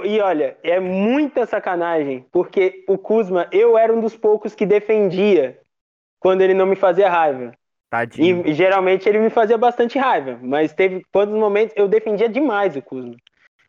[0.06, 5.60] E olha, é muita sacanagem, porque o Kuzma, eu era um dos poucos que defendia
[6.28, 7.54] quando ele não me fazia raiva.
[7.90, 8.46] Tadinho.
[8.46, 12.82] E geralmente ele me fazia bastante raiva, mas teve quantos momentos eu defendia demais o
[12.82, 13.16] Kuzma.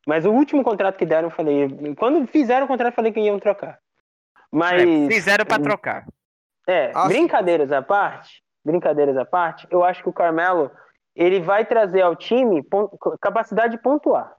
[0.04, 1.68] Mas o último contrato que deram, eu falei.
[1.96, 3.78] Quando fizeram o contrato, eu falei que iam trocar.
[4.50, 4.82] Mas.
[4.82, 6.06] É, fizeram para trocar.
[6.66, 7.06] É, Acho...
[7.06, 10.68] brincadeiras à parte, brincadeiras à parte, eu acho que o Carmelo
[11.14, 12.66] ele vai trazer ao time
[13.20, 14.34] capacidade de pontuar.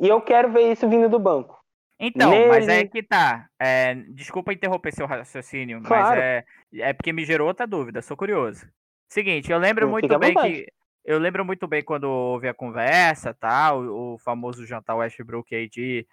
[0.00, 1.56] E eu quero ver isso vindo do banco.
[1.98, 2.48] Então, Nele...
[2.48, 3.48] mas é que tá.
[3.58, 6.08] É, desculpa interromper seu raciocínio, claro.
[6.08, 8.68] mas é, é porque me gerou outra dúvida, sou curioso.
[9.08, 10.66] Seguinte, eu lembro muito bem que
[11.06, 13.72] eu lembro muito bem quando houve a conversa, tá?
[13.72, 16.06] O, o famoso jantar Westbrook AD,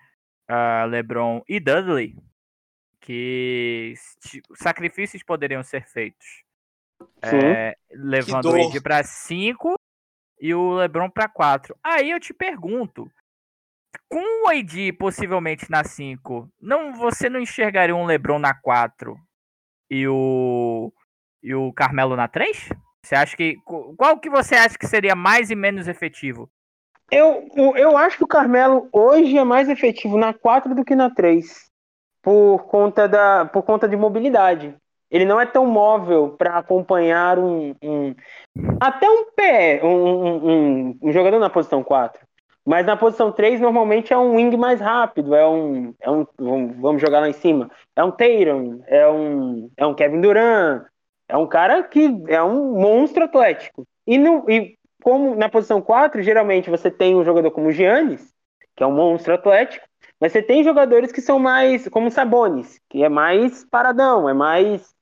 [0.47, 2.15] uh, LeBron e Dudley,
[3.01, 3.95] que
[4.53, 6.43] sacrifícios poderiam ser feitos.
[7.23, 9.73] É, levando o AD para 5
[10.39, 11.75] e o LeBron para 4.
[11.83, 13.11] Aí eu te pergunto,
[14.13, 19.17] com o AD possivelmente na 5, não, você não enxergaria um LeBron na 4
[19.89, 20.93] e o,
[21.41, 22.69] e o Carmelo na 3?
[23.03, 23.55] Você acha que.
[23.97, 26.47] Qual que você acha que seria mais e menos efetivo?
[27.11, 31.09] Eu, eu acho que o Carmelo hoje é mais efetivo na 4 do que na
[31.09, 31.71] 3.
[32.21, 34.75] Por conta, da, por conta de mobilidade.
[35.09, 38.15] Ele não é tão móvel para acompanhar um, um,
[38.79, 42.25] Até um pé, um, um, um, jogador na posição 4.
[42.65, 45.93] Mas na posição 3, normalmente é um wing mais rápido, é um.
[45.99, 46.25] É um
[46.79, 47.69] vamos jogar lá em cima.
[47.95, 50.85] É um Tatum, é um, é um Kevin Durant,
[51.27, 53.85] é um cara que é um monstro atlético.
[54.07, 58.33] E, no, e como na posição 4, geralmente você tem um jogador como o Giannis,
[58.75, 59.85] que é um monstro atlético,
[60.19, 64.33] mas você tem jogadores que são mais, como o Sabonis, que é mais paradão, é
[64.33, 64.95] mais,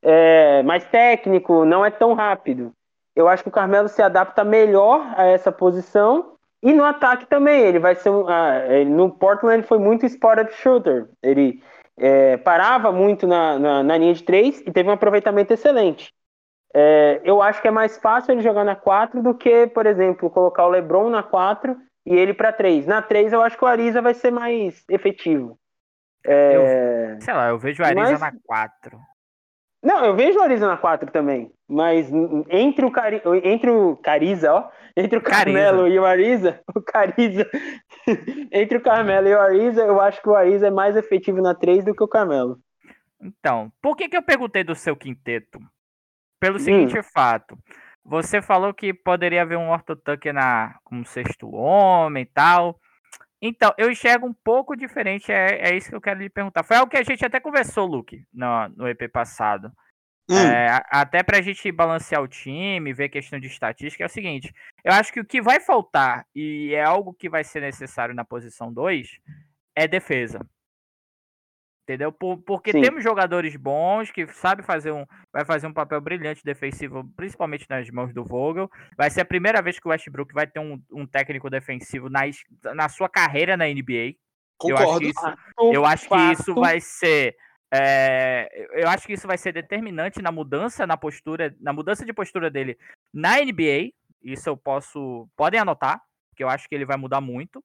[0.00, 2.72] é, mais técnico, não é tão rápido.
[3.16, 6.29] Eu acho que o Carmelo se adapta melhor a essa posição
[6.62, 7.62] e no ataque também.
[7.62, 11.08] Ele vai ser um, ah, ele, no Portland ele foi muito spotted shooter.
[11.22, 11.62] Ele
[11.96, 16.12] é, parava muito na, na, na, linha de três e teve um aproveitamento excelente.
[16.74, 20.30] É, eu acho que é mais fácil ele jogar na 4 do que, por exemplo,
[20.30, 22.86] colocar o LeBron na 4 e ele para 3.
[22.86, 25.58] Na 3 eu acho que o Ariza vai ser mais efetivo.
[26.24, 27.14] É...
[27.14, 28.20] Eu, sei lá, eu vejo o Ariza Mas...
[28.20, 28.98] na 4.
[29.82, 31.50] Não, eu vejo o Ariza na 4 também.
[31.66, 32.10] Mas
[32.48, 33.22] entre o, Cari...
[33.42, 35.94] entre o Cariza, ó, entre o Carmelo Cariza.
[35.94, 37.50] e o Ariza, o Cariza,
[38.52, 41.54] entre o Carmelo e o Ariza, eu acho que o Ariza é mais efetivo na
[41.54, 42.58] 3 do que o Carmelo.
[43.20, 45.60] Então, por que, que eu perguntei do seu quinteto?
[46.38, 46.60] Pelo hum.
[46.60, 47.02] seguinte hum.
[47.02, 47.56] fato.
[48.04, 52.78] Você falou que poderia haver um ortotucker na como sexto homem e tal.
[53.42, 56.62] Então, eu enxergo um pouco diferente, é, é isso que eu quero lhe perguntar.
[56.62, 59.72] Foi algo que a gente até conversou, Luke, no, no EP passado.
[60.30, 60.36] Hum.
[60.36, 64.54] É, até para a gente balancear o time, ver questão de estatística, é o seguinte:
[64.84, 68.24] eu acho que o que vai faltar, e é algo que vai ser necessário na
[68.24, 69.18] posição 2,
[69.74, 70.46] é defesa.
[71.90, 72.12] Entendeu?
[72.12, 72.82] Por, porque Sim.
[72.82, 77.90] temos jogadores bons que sabe fazer um, vai fazer um papel brilhante defensivo, principalmente nas
[77.90, 78.70] mãos do Vogel.
[78.96, 82.20] Vai ser a primeira vez que o Westbrook vai ter um, um técnico defensivo na,
[82.76, 84.14] na sua carreira na NBA.
[84.56, 84.78] Concordo.
[84.78, 87.36] Eu acho que isso, eu acho que isso vai ser
[87.74, 92.12] É, eu acho que isso vai ser determinante na mudança na postura, na mudança de
[92.12, 92.78] postura dele
[93.12, 93.90] na NBA.
[94.22, 96.00] Isso eu posso, podem anotar,
[96.30, 97.64] porque eu acho que ele vai mudar muito.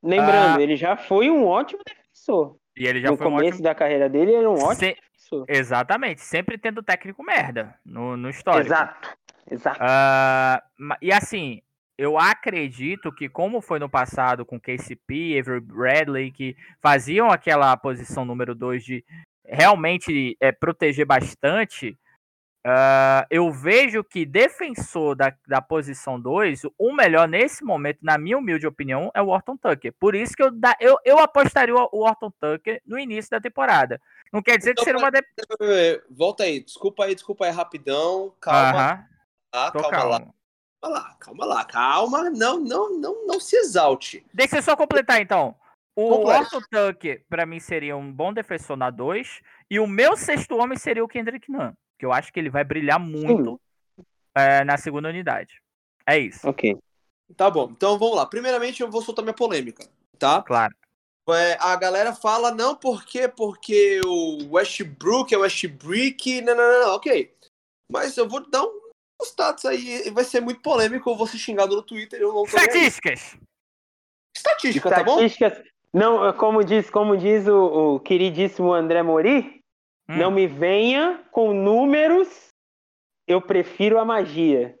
[0.00, 2.56] Lembrando, ah, ele já foi um ótimo defensor.
[2.76, 3.62] E ele já no foi começo um ótimo...
[3.62, 5.44] da carreira dele, ele era um ótimo Se...
[5.48, 8.66] Exatamente, sempre tendo técnico merda no, no histórico.
[8.66, 9.16] Exato,
[9.50, 9.80] exato.
[9.80, 11.62] Uh, e assim,
[11.96, 18.24] eu acredito que, como foi no passado com KCP, Avery Bradley, que faziam aquela posição
[18.24, 19.04] número 2 de
[19.46, 21.96] realmente é, proteger bastante,
[22.66, 28.38] uh, eu vejo que defensor da, da posição 2, o melhor nesse momento, na minha
[28.38, 29.92] humilde opinião, é o Orton Tucker.
[29.98, 34.00] Por isso que eu, da, eu, eu apostaria o Orton Tucker no início da temporada.
[34.32, 35.10] Não quer dizer então, que seria uma.
[35.10, 36.02] De...
[36.10, 38.34] Volta aí, desculpa aí, desculpa aí, rapidão.
[38.40, 39.06] Calma.
[39.54, 39.72] Uh -huh.
[39.72, 40.26] calma lá.
[40.80, 42.30] Calma lá, calma lá, calma.
[42.30, 44.26] Não, não, não, não se exalte.
[44.34, 45.54] Deixa eu só completar então.
[45.96, 49.40] O Orton Tucker, para mim, seria um bom defensor na 2.
[49.70, 51.72] E o meu sexto homem seria o Kendrick Nunn.
[52.04, 53.58] Que eu acho que ele vai brilhar muito
[54.36, 55.58] é, na segunda unidade.
[56.06, 56.46] É isso.
[56.46, 56.76] Ok.
[57.34, 57.70] Tá bom.
[57.70, 58.26] Então vamos lá.
[58.26, 59.88] Primeiramente, eu vou soltar minha polêmica,
[60.18, 60.42] tá?
[60.42, 60.74] Claro.
[61.30, 63.26] É, a galera fala, não, por quê?
[63.26, 66.42] Porque o Westbrook é o Westbrook.
[66.42, 67.34] Não, não, não, não, ok.
[67.90, 68.80] Mas eu vou dar um
[69.22, 70.10] status aí.
[70.10, 71.08] Vai ser muito polêmico.
[71.08, 72.20] Eu vou ser xingado no Twitter.
[72.20, 73.38] Eu não Estatísticas!
[74.36, 75.22] Estatística, tá bom?
[75.22, 75.66] Estatísticas.
[75.90, 79.63] Não, como diz, como diz o, o queridíssimo André Mori,
[80.08, 80.16] hum.
[80.16, 82.48] não me venha com números,
[83.26, 84.78] eu prefiro a magia.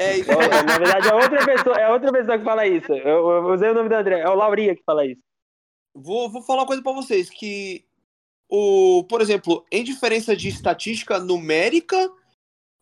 [0.00, 0.30] É isso.
[0.30, 2.92] Na verdade, é outra pessoa, é outra pessoa que fala isso.
[2.92, 5.20] Eu, eu usei o nome do André, é o Lauria que fala isso.
[5.94, 7.84] Vou, vou falar uma coisa para vocês, que
[8.48, 12.10] o, por exemplo, em diferença de estatística numérica,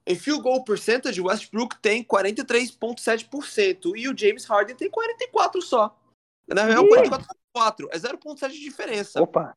[0.07, 5.99] em field goal percentage, o Westbrook tem 43,7% e o James Harden tem 44 só.
[6.47, 7.89] Na real, 44,4.
[7.91, 9.21] É 0,7 de diferença.
[9.21, 9.57] Opa.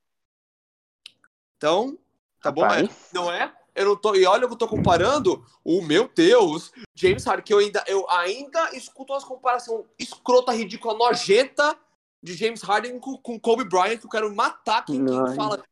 [1.57, 1.99] Então,
[2.41, 2.65] tá bom?
[2.65, 3.51] É, não é?
[3.75, 4.15] Eu não tô.
[4.15, 8.75] E olha, eu tô comparando o meu Deus, James Harden, que eu ainda, eu ainda
[8.75, 11.77] escuto umas comparações escrota, ridícula, nojenta
[12.21, 15.63] de James Harden com, com Kobe Bryant, que eu quero matar quem, quem fala.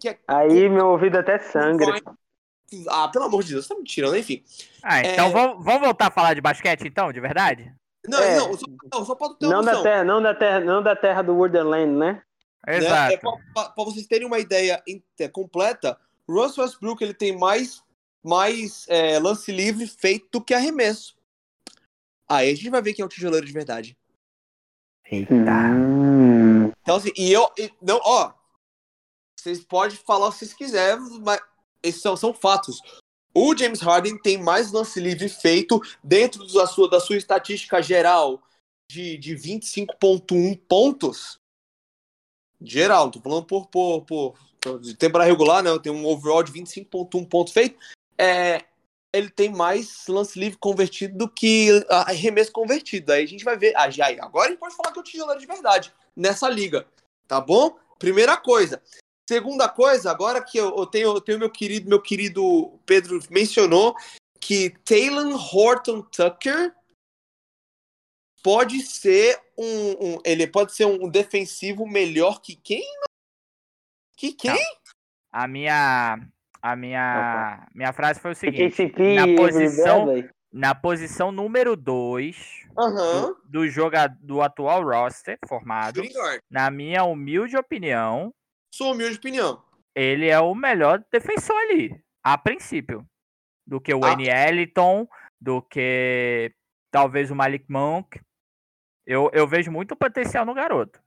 [0.00, 2.00] Que é, Aí meu ouvido até sangra.
[2.88, 4.42] Ah, pelo amor de Deus, você tá me tirando, enfim.
[4.82, 5.30] Ah, então é...
[5.30, 7.72] vamos, vamos voltar a falar de basquete, então, de verdade?
[8.08, 10.96] Não, é, não, só, não, só ter não da terra, não da terra, não da
[10.96, 12.22] terra do Wonderland, né?
[12.66, 13.10] Exato.
[13.10, 13.14] Né?
[13.14, 14.82] É, pra, pra, vocês terem uma ideia
[15.32, 15.98] completa,
[16.32, 17.82] Russell Westbrook ele tem mais,
[18.22, 21.16] mais é, lance livre feito do que arremesso.
[22.28, 23.96] Aí a gente vai ver quem é o tijoleiro de verdade.
[25.10, 25.34] Eita.
[25.34, 26.70] Hum.
[26.82, 27.50] Então, assim, e eu.
[27.58, 28.32] E, não, ó.
[29.38, 31.40] Vocês podem falar o que vocês quiserem, mas
[31.82, 32.80] esses são, são fatos.
[33.34, 38.42] O James Harden tem mais lance livre feito dentro da sua, da sua estatística geral
[38.90, 41.40] de, de 25,1 pontos.
[42.60, 44.38] Geral, tô falando por, por, por,
[44.80, 45.70] de temporada regular, né?
[45.78, 47.78] Tem um overall de 25,1 pontos feito.
[48.16, 48.64] É,
[49.12, 53.12] ele tem mais lance livre convertido do que arremesso convertido.
[53.12, 53.74] Aí a gente vai ver.
[53.76, 56.86] Ah, já, agora a gente pode falar que é o tijoleiro de verdade nessa liga.
[57.28, 57.76] Tá bom?
[57.98, 58.82] Primeira coisa.
[59.28, 63.94] Segunda coisa, agora que eu, eu tenho, eu tenho meu querido, meu querido Pedro mencionou
[64.40, 66.74] que Taylor Horton Tucker
[68.42, 72.84] pode ser um, um, ele pode ser um defensivo melhor que quem?
[74.16, 74.58] Que quem?
[75.32, 76.18] A minha
[76.60, 80.06] a minha minha frase foi o seguinte, na posição
[80.52, 82.94] na posição número 2 uhum.
[82.94, 86.02] do, do jogador do atual roster formado,
[86.50, 88.34] na minha humilde opinião,
[88.72, 89.62] sua humilde opinião.
[89.94, 93.06] Ele é o melhor defensor ali, a princípio.
[93.66, 94.12] Do que o ah.
[94.12, 94.28] N.
[94.28, 95.06] Ellington,
[95.40, 96.52] do que
[96.90, 98.20] talvez o Malik Monk.
[99.06, 101.01] Eu, eu vejo muito potencial no garoto.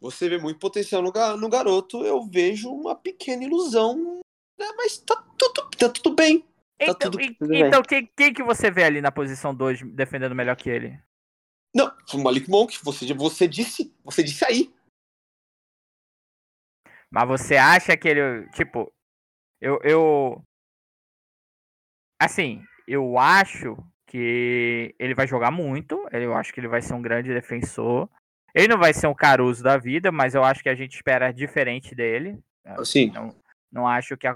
[0.00, 4.20] Você vê muito potencial no, no garoto, eu vejo uma pequena ilusão,
[4.58, 4.66] né?
[4.76, 6.40] mas tá tudo, tá tudo bem.
[6.40, 6.46] Tá
[6.78, 10.34] então, tudo, e, tudo então quem, quem que você vê ali na posição 2 defendendo
[10.34, 11.00] melhor que ele?
[11.74, 14.74] Não, o Malik Monk, você, você disse, você disse aí.
[17.10, 18.48] Mas você acha que ele.
[18.50, 18.92] Tipo,
[19.60, 19.78] eu.
[19.82, 20.42] eu
[22.20, 26.06] assim, eu acho que ele vai jogar muito.
[26.12, 28.08] Eu acho que ele vai ser um grande defensor.
[28.56, 31.30] Ele não vai ser um Caruso da vida, mas eu acho que a gente espera
[31.30, 32.38] diferente dele.
[32.82, 33.12] Sim.
[33.14, 33.34] Não,
[33.70, 34.34] não acho que a,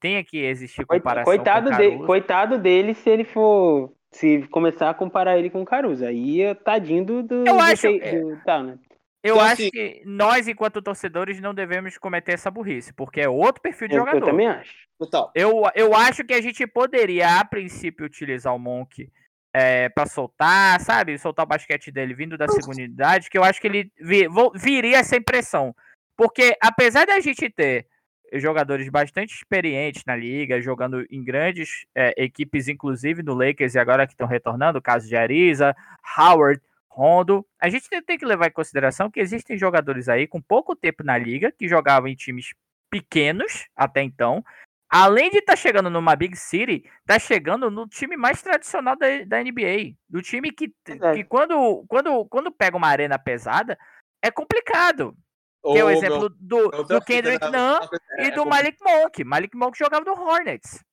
[0.00, 4.94] tenha que existir comparação coitado com dele, coitado dele se ele for se começar a
[4.94, 6.04] comparar ele com o Caruso.
[6.04, 8.76] Aí é tadinho do, do, eu acho, do, do, tá, né?
[9.22, 13.28] Eu então, acho assim, que nós, enquanto torcedores, não devemos cometer essa burrice, porque é
[13.28, 14.18] outro perfil de eu, jogador.
[14.18, 14.74] Eu também acho.
[14.98, 15.30] Total.
[15.36, 19.08] Eu, eu acho que a gente poderia, a princípio, utilizar o Monk
[19.52, 21.18] é, para soltar, sabe?
[21.18, 24.98] Soltar o basquete dele vindo da segunda unidade, que eu acho que ele vi, viria
[24.98, 25.74] essa impressão.
[26.16, 27.86] Porque, apesar da gente ter
[28.34, 34.06] jogadores bastante experientes na liga, jogando em grandes é, equipes, inclusive no Lakers, e agora
[34.06, 35.76] que estão retornando, o caso de Ariza,
[36.16, 37.46] Howard, Rondo.
[37.58, 41.16] A gente tem que levar em consideração que existem jogadores aí com pouco tempo na
[41.16, 42.52] liga, que jogavam em times
[42.90, 44.44] pequenos até então.
[44.94, 49.06] Além de estar tá chegando numa Big City, tá chegando no time mais tradicional da,
[49.24, 49.96] da NBA.
[50.06, 51.14] Do time que, é.
[51.14, 53.78] que quando, quando, quando pega uma arena pesada,
[54.20, 55.16] é complicado.
[55.64, 57.80] que é o exemplo do, do Kendrick Nunn
[58.18, 59.24] e do Malik Monk.
[59.24, 60.84] Malik Monk jogava no Hornets.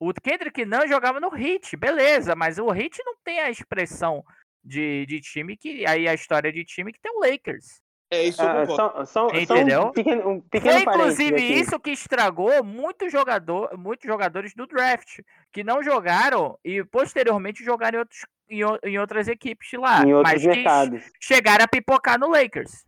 [0.00, 4.24] O Kendrick Nunn jogava no Heat, beleza, mas o Heat não tem a expressão
[4.64, 5.86] de, de time que.
[5.86, 7.83] Aí a história de time que tem o Lakers.
[8.10, 9.86] É isso, ah, só, só, Entendeu?
[9.86, 15.20] Um pequeno, um pequeno Foi inclusive isso que estragou muitos jogador, muitos jogadores do draft
[15.52, 20.04] que não jogaram e posteriormente jogaram em, outros, em, em outras equipes lá.
[20.04, 21.02] Em outros mas mercados.
[21.20, 22.84] chegaram a pipocar no Lakers.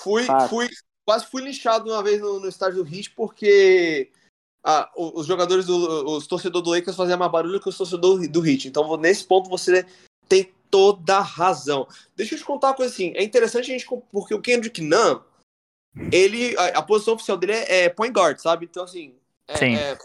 [0.00, 0.68] Fui, fui,
[1.04, 4.10] quase fui lixado uma vez no, no estádio do Heat porque
[4.64, 8.40] ah, os jogadores, do, os torcedores do Lakers faziam mais barulho que os torcedores do,
[8.40, 8.68] do Heat.
[8.68, 9.84] Então, nesse ponto, você
[10.28, 11.86] tem toda razão.
[12.16, 13.12] Deixa eu te contar uma coisa assim.
[13.14, 13.86] É interessante a gente.
[14.10, 15.20] Porque o Kendrick Nunn,
[16.10, 16.56] ele.
[16.56, 18.64] A, a posição oficial dele é, é, point guard, sabe?
[18.64, 19.14] Então, assim.
[19.46, 19.76] É, Sim.
[19.76, 19.98] É,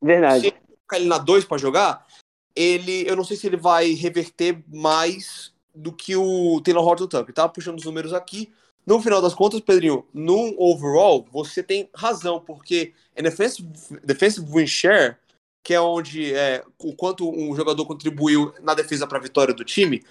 [0.00, 0.46] Verdade.
[0.46, 2.06] Se colocar ele na 2 para jogar,
[2.54, 3.06] ele.
[3.06, 7.34] Eu não sei se ele vai reverter mais do que o Taylor Horton Tucker.
[7.34, 8.52] Tava puxando os números aqui.
[8.86, 13.68] No final das contas, Pedrinho, no overall, você tem razão, porque em defensive,
[14.02, 15.16] defensive win share,
[15.62, 19.64] que é onde é, o quanto um jogador contribuiu na defesa para a vitória do
[19.64, 20.04] time.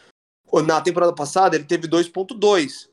[0.65, 2.89] Na temporada passada, ele teve 2.2.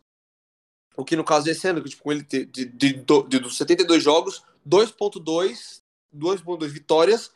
[0.96, 4.02] O que no caso desse ano, que tipo, ele de, de, de, de dos 72
[4.02, 5.80] jogos, 2.2,
[6.14, 7.30] 2.2 vitórias.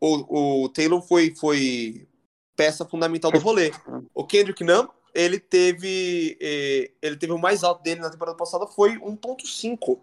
[0.00, 2.08] O, o Taylor foi, foi
[2.56, 3.70] peça fundamental do rolê.
[4.14, 8.66] O Kendrick não, ele teve eh, ele teve o mais alto dele na temporada passada
[8.66, 10.00] foi 1.5.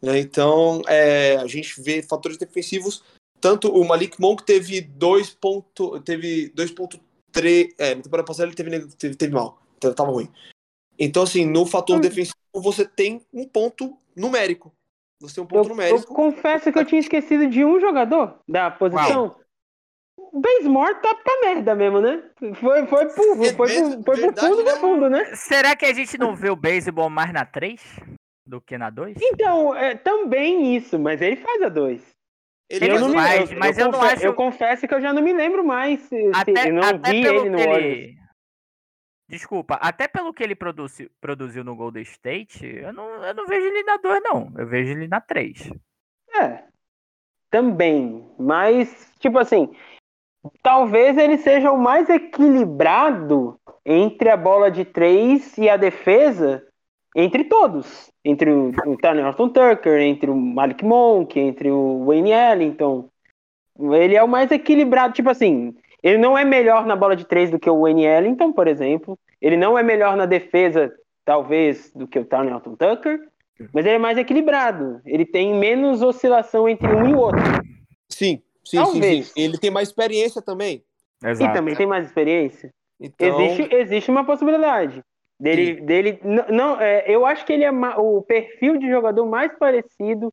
[0.00, 0.18] Né?
[0.18, 3.04] Então, é, a gente vê fatores defensivos
[3.42, 5.36] tanto o Malik Monk teve 2.
[6.04, 7.74] Teve 2.3.
[7.76, 9.60] É, na temporada passada ele teve, teve, teve mal.
[9.76, 10.30] Então, tava ruim.
[10.96, 12.00] Então, assim, no fator hum.
[12.00, 14.72] defensivo, você tem um ponto numérico.
[15.20, 16.12] Você tem um ponto eu, numérico.
[16.12, 19.34] Eu confesso que eu tinha esquecido de um jogador da posição.
[20.16, 22.22] O Bazemore tá pra merda mesmo, né?
[22.38, 25.34] Foi, foi, pro, foi, foi, pro, foi pro fundo do né, fundo, né?
[25.34, 27.82] Será que a gente não vê o beisebol mais na 3
[28.46, 29.18] do que na 2?
[29.20, 32.11] Então, é, também isso, mas ele faz a 2.
[32.72, 34.24] Ele, ele não faz, me, mas eu, eu, não acho.
[34.24, 36.00] Eu confesso que eu já não me lembro mais.
[36.00, 38.16] Se, até, eu não até vi ele no ele...
[39.28, 43.66] Desculpa, até pelo que ele produzi, produziu no Golden State, eu não, eu não vejo
[43.66, 44.52] ele na 2, não.
[44.56, 45.70] Eu vejo ele na 3.
[46.34, 46.64] É.
[47.50, 48.26] Também.
[48.38, 49.74] Mas, tipo assim,
[50.62, 56.66] talvez ele seja o mais equilibrado entre a bola de 3 e a defesa
[57.14, 58.10] entre todos.
[58.24, 63.08] Entre o, o Tanner Horton Tucker, entre o Malik Monk, entre o Wayne Ellington.
[63.78, 67.50] Ele é o mais equilibrado, tipo assim, ele não é melhor na bola de três
[67.50, 69.18] do que o Wayne Ellington, por exemplo.
[69.40, 70.92] Ele não é melhor na defesa,
[71.24, 73.20] talvez, do que o Tanner Horton Tucker.
[73.72, 75.00] Mas ele é mais equilibrado.
[75.04, 77.40] Ele tem menos oscilação entre um e o outro.
[78.08, 80.82] Sim, sim, sim, sim, Ele tem mais experiência também.
[81.24, 81.50] Exato.
[81.50, 82.72] E também tem mais experiência.
[83.00, 83.40] Então...
[83.40, 85.02] Existe, existe uma possibilidade.
[85.42, 90.32] Dele, dele não, é, eu acho que ele é o perfil de jogador mais parecido.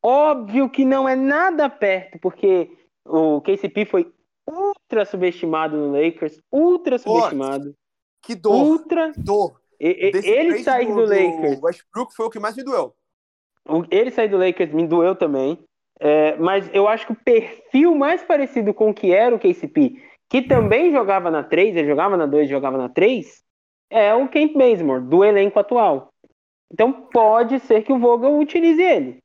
[0.00, 2.70] Óbvio que não é nada perto, porque
[3.04, 4.12] o KCP foi
[4.46, 7.74] ultra subestimado no Lakers, ultra subestimado.
[8.22, 8.54] que dor.
[8.54, 9.12] Ultra.
[9.16, 9.60] dor.
[9.80, 11.58] E, ele sair do, do, Lakers.
[11.58, 12.94] O Westbrook foi o que mais me doeu.
[13.90, 15.58] Ele sair do Lakers me doeu também.
[15.98, 20.00] É, mas eu acho que o perfil mais parecido com o que era o KCP,
[20.28, 23.42] que também jogava na 3, ele jogava na 2, jogava na 3,
[23.90, 26.12] é o Kent Bazemore, do elenco atual.
[26.72, 29.22] Então pode ser que o Vogel utilize ele.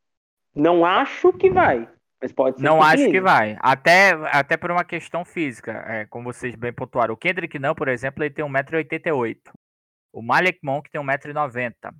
[0.56, 1.88] Não acho que vai,
[2.21, 3.12] mas pode ser Não que acho utilize.
[3.12, 3.58] que vai.
[3.60, 7.13] Até, até por uma questão física, é, como vocês bem pontuaram.
[7.13, 9.38] O Kendrick não, por exemplo, ele tem 1,88m.
[10.13, 11.73] O Malik Monk tem 1,90m.
[11.91, 11.93] Uh,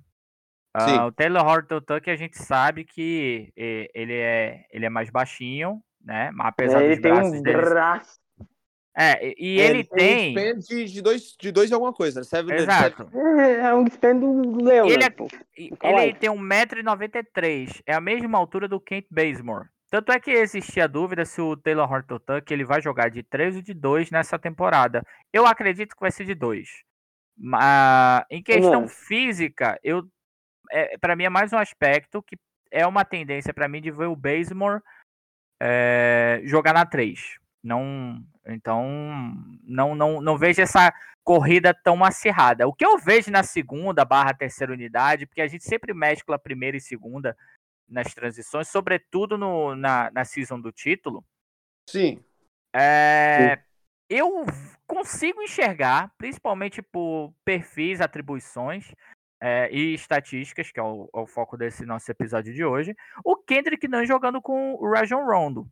[0.74, 5.80] ah, o Taylor Horton Tucker a gente sabe que ele é, ele é mais baixinho,
[6.00, 6.32] né?
[6.40, 7.58] Apesar é, ele dos tem braços um dele.
[7.58, 8.23] braço
[8.96, 10.54] é, e é, ele, ele tem.
[10.54, 12.24] Um de, de, dois, de dois e alguma coisa, né?
[12.24, 13.10] Seven Exato.
[13.12, 14.86] É, é um spam do Leão.
[14.86, 17.82] Ele, é, ele tem 1,93m.
[17.86, 19.68] É a mesma altura do Kent Bazemore.
[19.90, 23.22] Tanto é que existia a dúvida se o Taylor Horton Tuck ele vai jogar de
[23.22, 25.04] 3 ou de 2 nessa temporada.
[25.32, 26.68] Eu acredito que vai ser de 2.
[27.36, 28.88] Mas em questão uhum.
[28.88, 30.04] física, eu
[30.70, 32.36] é, para mim é mais um aspecto que
[32.70, 34.80] é uma tendência para mim de ver o Bazemore
[35.60, 37.20] é, jogar na 3.
[37.62, 38.84] Não, então
[39.62, 40.92] não, não, não vejo essa
[41.22, 42.68] corrida tão acirrada.
[42.68, 46.76] O que eu vejo na segunda barra terceira unidade, porque a gente sempre mescla primeira
[46.76, 47.36] e segunda
[47.88, 51.24] nas transições, sobretudo no, na, na season do título.
[51.88, 52.22] Sim.
[52.74, 53.62] É, Sim.
[54.08, 54.44] Eu
[54.86, 58.92] consigo enxergar, principalmente por perfis, atribuições
[59.40, 63.36] é, e estatísticas, que é o, é o, foco desse nosso episódio de hoje, o
[63.36, 65.68] Kendrick Nunn jogando com o Rajon Rondo.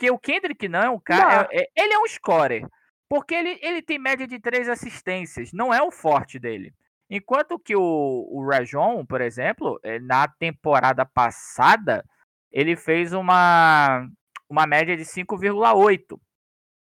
[0.00, 1.46] Porque o Kendrick Nunn é um cara.
[1.52, 2.66] É, é, ele é um scorer.
[3.06, 5.52] Porque ele, ele tem média de três assistências.
[5.52, 6.72] Não é o forte dele.
[7.10, 12.02] Enquanto que o, o Rajon, por exemplo, eh, na temporada passada,
[12.50, 14.08] ele fez uma,
[14.48, 16.18] uma média de 5,8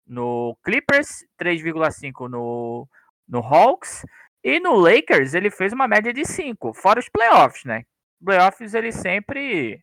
[0.07, 2.89] no Clippers, 3,5 no,
[3.29, 4.07] no Hawks,
[4.43, 7.85] e no Lakers ele fez uma média de 5, fora os playoffs, né?
[8.25, 9.83] Playoffs ele sempre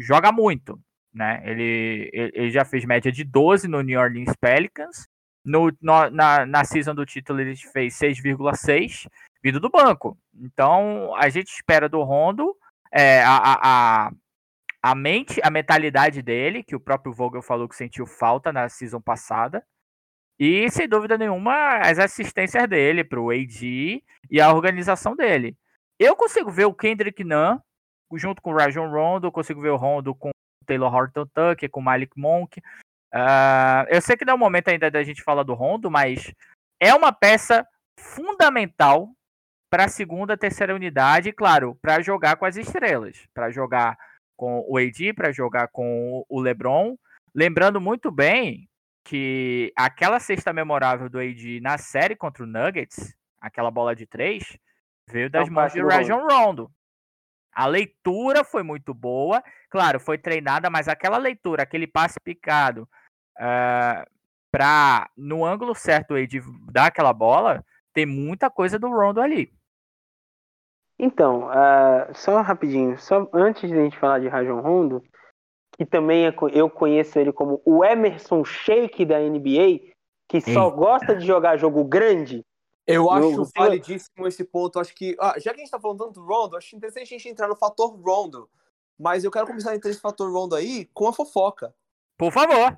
[0.00, 0.80] joga muito,
[1.12, 1.42] né?
[1.44, 5.08] Ele, ele já fez média de 12 no New Orleans Pelicans,
[5.44, 9.08] no, no, na, na season do título ele fez 6,6
[9.42, 10.18] vindo do banco.
[10.34, 12.54] Então, a gente espera do Rondo
[12.92, 14.10] é, a, a,
[14.82, 19.00] a mente, a mentalidade dele, que o próprio Vogel falou que sentiu falta na season
[19.00, 19.64] passada.
[20.38, 25.56] E, sem dúvida nenhuma, as assistências dele para o AD e a organização dele.
[25.98, 27.58] Eu consigo ver o Kendrick Nunn
[28.14, 30.30] junto com o Rajon Rondo, consigo ver o Rondo com
[30.70, 32.60] Taylor Horton Tucker, com o Malik Monk.
[33.12, 36.32] Uh, eu sei que não é o momento ainda da gente falar do Rondo, mas
[36.78, 37.66] é uma peça
[37.98, 39.10] fundamental
[39.68, 43.98] para a segunda, terceira unidade, claro, para jogar com as estrelas, para jogar
[44.36, 46.96] com o AD, para jogar com o LeBron.
[47.34, 48.68] Lembrando muito bem
[49.04, 54.56] que aquela cesta memorável do AD na série contra o Nuggets, aquela bola de três,
[55.08, 56.70] veio das é mãos de Rajon Rondo.
[57.52, 63.40] A leitura foi muito boa, claro, foi treinada, mas aquela leitura, aquele passe picado, uh,
[63.40, 64.06] ah,
[64.52, 66.40] para no ângulo certo o AD
[66.72, 69.52] dar aquela bola, tem muita coisa do Rondo ali.
[70.98, 75.02] Então, uh, só rapidinho, só antes de a gente falar de Rajon Rondo,
[75.72, 79.92] que também é, eu conheço ele como o Emerson Shake da NBA,
[80.28, 82.44] que só gosta de jogar jogo grande.
[82.94, 84.78] Eu acho validíssimo esse ponto.
[84.78, 87.18] Acho que, ah, já que a gente tá falando tanto do Rondo, acho interessante a
[87.18, 88.48] gente entrar no fator Rondo.
[88.98, 91.74] Mas eu quero começar a entrar nesse fator Rondo aí com a fofoca.
[92.18, 92.76] Por favor.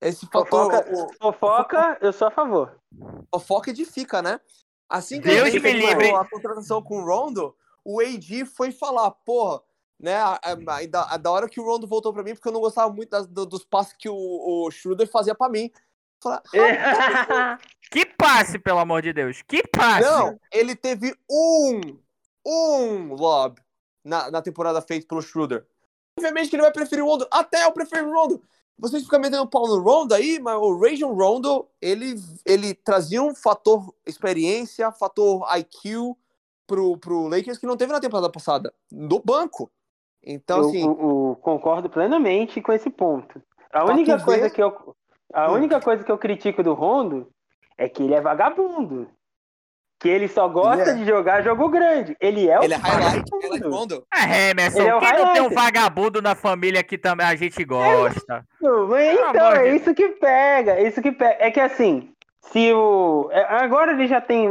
[0.00, 0.70] Esse fator.
[0.70, 2.78] Fofoca, fofoca eu sou a favor.
[3.30, 4.40] Fofoca edifica, né?
[4.88, 6.10] Assim que Deus a gente livre.
[6.10, 9.62] a contratação com o Rondo, o AD foi falar, porra,
[9.98, 12.52] né, a, a, a, da, da, hora que o Rondo voltou para mim, porque eu
[12.52, 15.70] não gostava muito das, do, dos passes que o, o Schroeder fazia para mim.
[16.22, 17.58] Falar, ah,
[17.94, 20.02] que passe, pelo amor de Deus, que passe!
[20.02, 21.80] Não, ele teve um,
[22.44, 23.60] um lob
[24.04, 25.64] na, na temporada feito pelo Schroeder.
[26.18, 28.42] Obviamente que ele vai preferir o Rondo, até eu prefiro o Rondo.
[28.76, 33.32] Vocês ficam metendo pau no Rondo aí, mas o Rajon Rondo, ele, ele trazia um
[33.32, 36.16] fator experiência, fator IQ
[36.66, 39.70] pro, pro Lakers que não teve na temporada passada, no banco.
[40.20, 40.82] Então, eu, assim...
[40.82, 43.40] Eu, eu concordo plenamente com esse ponto.
[43.72, 44.96] A única coisa que eu...
[45.32, 45.54] A hum.
[45.54, 47.32] única coisa que eu critico do Rondo
[47.76, 49.08] é que ele é vagabundo
[50.04, 50.94] que ele só gosta é.
[50.94, 52.14] de jogar jogo grande.
[52.20, 55.48] Ele é o Ele é highlight, highlight É, Emerson, ele é quem não tem um
[55.48, 58.44] vagabundo na família que também a gente gosta?
[58.62, 61.36] É, então, é isso que pega, é isso que pega.
[61.38, 62.10] É que assim,
[62.42, 63.30] se o...
[63.32, 64.46] É, agora ele já tem...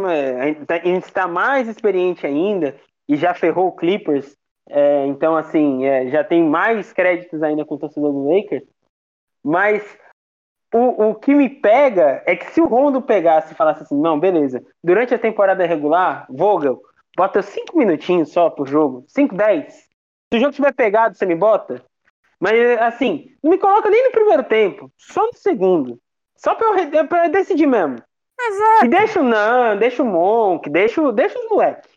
[0.84, 2.76] Ele está mais experiente ainda
[3.08, 4.36] e já ferrou o Clippers.
[4.68, 8.64] É, então, assim, é, já tem mais créditos ainda com o torcedor do Lakers.
[9.44, 9.84] Mas
[10.74, 14.20] o, o que me pega é que se o Rondo pegasse e falasse assim, não,
[14.20, 16.82] beleza, durante a temporada regular, Vogel,
[17.16, 19.74] bota cinco minutinhos só por jogo, 5, 10.
[19.74, 21.84] Se o jogo tiver pegado, você me bota.
[22.40, 26.00] Mas, assim, não me coloca nem no primeiro tempo, só no segundo.
[26.36, 28.02] Só pra eu, pra eu decidir mesmo.
[28.40, 28.86] Exato.
[28.86, 31.90] E deixa o Nan, deixa o Monk, deixa, deixa os moleques.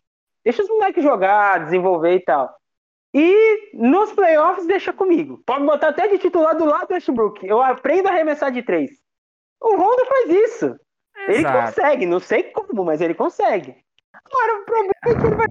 [0.45, 2.56] Deixa os moleques jogar, desenvolver e tal.
[3.19, 5.41] E nos playoffs deixa comigo.
[5.43, 7.47] Pode botar até de titular do lado do Westbrook.
[7.47, 8.91] Eu aprendo a arremessar de três.
[9.59, 10.65] O Rondo faz isso.
[11.27, 11.29] Exato.
[11.29, 13.75] Ele consegue, não sei como, mas ele consegue.
[14.13, 15.47] Agora o problema é que ele vai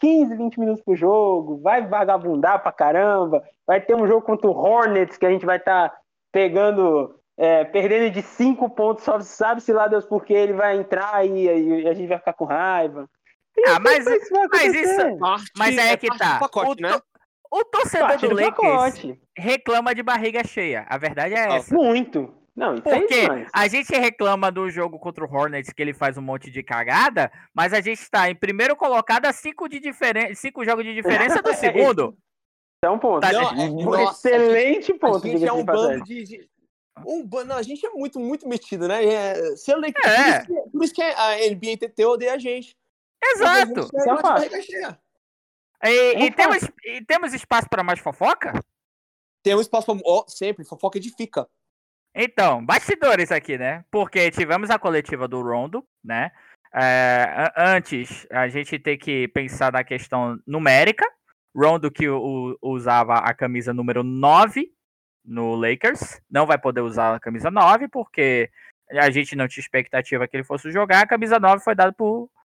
[0.00, 4.56] 15, 20 minutos pro jogo, vai vagabundar pra caramba, vai ter um jogo contra o
[4.56, 5.96] Hornets que a gente vai estar tá
[6.32, 11.46] pegando, é, perdendo de 5 pontos, só sabe-se lá Deus porque ele vai entrar e,
[11.46, 13.08] e a gente vai ficar com raiva.
[13.66, 15.18] Ah, mas, mas isso.
[15.56, 16.38] Mas é, é que tá.
[16.38, 17.00] Pacote, o, né?
[17.50, 19.20] o torcedor parte do Lakers pacote.
[19.36, 20.84] reclama de barriga cheia.
[20.88, 21.74] A verdade é essa.
[21.74, 22.34] Muito.
[22.54, 26.50] Não, Porque a gente reclama do jogo contra o Hornets que ele faz um monte
[26.50, 30.34] de cagada, mas a gente está em primeiro colocado a cinco, de diferen...
[30.34, 32.16] cinco jogos de diferença do segundo.
[32.82, 33.20] É um ponto.
[33.20, 35.26] Tá, não, é, um nossa, excelente ponto.
[35.26, 36.48] A gente é um bando de, de,
[37.04, 39.04] um, não, a gente é muito, muito metido, né?
[39.04, 39.74] É, se é.
[39.74, 42.74] Por, isso que, por isso que a NBA TT odeia a gente.
[43.22, 43.80] Exato.
[43.94, 44.50] É fácil.
[45.84, 48.52] E, e temos, e temos espaço para mais fofoca?
[49.42, 50.00] Tem um espaço pra.
[50.04, 51.46] Ó, sempre, fofoca edifica.
[52.14, 53.84] Então, bastidores aqui, né?
[53.90, 56.32] Porque tivemos a coletiva do Rondo, né?
[56.74, 61.06] É, antes, a gente tem que pensar na questão numérica.
[61.54, 64.72] Rondo que o- usava a camisa número 9
[65.24, 68.50] no Lakers, não vai poder usar a camisa 9, porque
[68.92, 71.00] a gente não tinha expectativa que ele fosse jogar.
[71.02, 71.92] A camisa 9 foi dada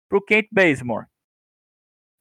[0.08, 1.06] pro, pro Kent Bazemore.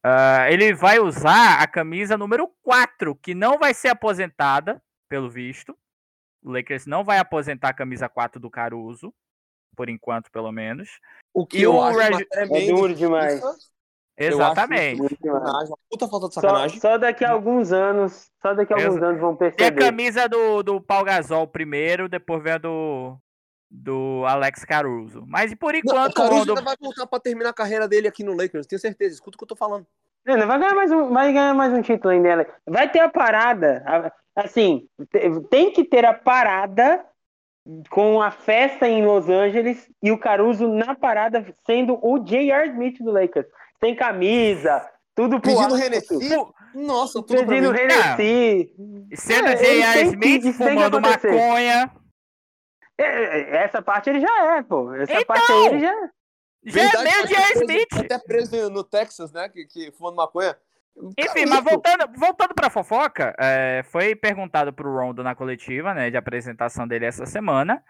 [0.03, 5.75] Ah, ele vai usar a camisa número 4, que não vai ser aposentada, pelo visto.
[6.43, 9.11] O Lakers não vai aposentar a camisa 4 do Caruso,
[9.75, 10.99] por enquanto, pelo menos.
[11.33, 13.43] O que E eu o acho Reg- É duro demais.
[13.43, 13.57] acho
[14.17, 15.01] Exatamente.
[15.89, 16.79] Puta falta de Só, sacanagem.
[16.79, 19.79] só daqui a alguns anos, só daqui a alguns Exa- anos vão Tem a perceber.
[19.85, 23.17] camisa do, do Paul Gasol primeiro, depois vem a do,
[23.69, 25.23] do Alex Caruso.
[25.27, 26.49] Mas por Não, o enquanto, Caruso Rondo...
[26.51, 29.15] ainda vai voltar pra terminar a carreira dele aqui no Lakers, tenho certeza.
[29.15, 29.85] Escuta o que eu tô falando.
[30.25, 32.35] Não, vai ganhar mais um, vai ganhar mais um título ainda.
[32.37, 32.45] né?
[32.67, 34.11] Vai ter a parada.
[34.35, 37.05] Assim, te- tem que ter a parada
[37.89, 42.69] com a festa em Los Angeles e o Caruso na parada sendo o J.R.
[42.69, 43.45] Smith do Lakers.
[43.79, 46.01] Sem camisa, tudo pro Pedindo?
[46.27, 47.75] Fu- Nossa, tudo Pedindo.
[47.75, 48.73] Hennessy.
[49.15, 50.01] Sendo É, J.R.
[50.09, 51.31] Smith fumando acontecer.
[51.31, 51.91] maconha.
[52.97, 54.93] É, Essa parte ele já é, pô.
[54.93, 55.25] Essa Então!
[55.25, 56.09] parte aí ele já é.
[56.67, 57.45] Já é meio J.R.
[57.53, 57.93] preso- Smith.
[58.05, 59.47] Até preso no Texas, né?
[59.49, 60.55] Que, que fumando maconha.
[61.17, 66.15] Enfim, mas voltando, voltando pra fofoca, é, foi perguntado pro Rondo na coletiva, né, de
[66.15, 67.83] apresentação dele essa semana,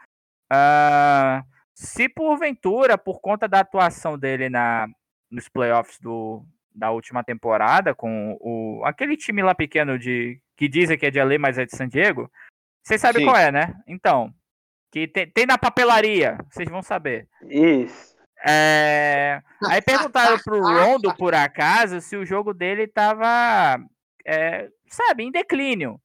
[0.51, 1.43] ah,
[1.73, 4.87] se porventura, por conta da atuação dele na,
[5.29, 6.43] nos playoffs do,
[6.73, 11.21] da última temporada, com o, aquele time lá pequeno de que dizem que é de
[11.21, 12.27] LA, mas é de San Diego,
[12.83, 13.25] vocês sabem Sim.
[13.29, 13.75] qual é, né?
[13.87, 14.33] Então,
[14.95, 17.27] que tem, tem na papelaria, vocês vão saber.
[17.49, 18.15] Isso.
[18.47, 23.77] É, Aí perguntaram pro Rondo, por acaso, se o jogo dele tava,
[24.25, 25.99] é, sabe, em declínio.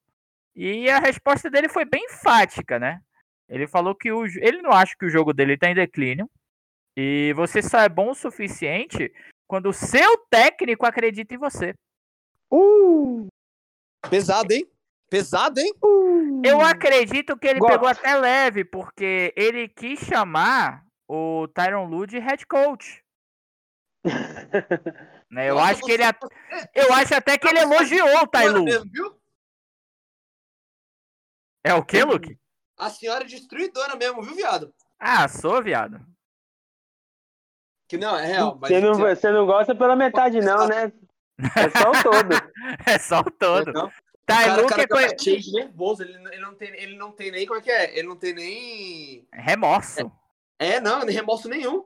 [0.57, 3.01] E a resposta dele foi bem enfática, né?
[3.49, 6.28] Ele falou que o, ele não acha que o jogo dele tá em declínio.
[6.97, 9.12] E você só é bom o suficiente
[9.47, 11.74] quando o seu técnico acredita em você.
[12.51, 13.28] Uh,
[14.11, 14.66] Pesado, hein?
[15.11, 15.74] Pesado, hein?
[15.82, 16.42] uh.
[16.44, 17.72] Eu acredito que ele Gosto.
[17.72, 23.04] pegou até leve, porque ele quis chamar o Tyron Lue de head coach.
[25.28, 25.50] né?
[25.50, 26.22] Eu Nossa, acho que ele at-
[26.72, 28.30] Eu acho até que ele elogiou o
[28.90, 29.20] viu?
[31.64, 32.38] É o que, Luke?
[32.78, 34.72] A senhora é destruidora mesmo, viu, viado?
[34.98, 36.00] Ah, sou, viado.
[37.88, 38.56] Que não, é real.
[38.61, 40.92] Mas Você não, você não gosta pela metade, não, né?
[41.56, 42.50] É só o todo.
[42.86, 43.72] É só o todo.
[43.72, 43.90] Não.
[44.35, 46.03] Tailu o que cara, é o cara coi- tá cheio de nervoso.
[46.03, 47.47] Ele, ele, não tem, ele não tem nem.
[47.47, 47.99] Como é que é?
[47.99, 49.26] Ele não tem nem.
[49.33, 50.11] remorso.
[50.59, 51.85] É, não, nem remorso nenhum.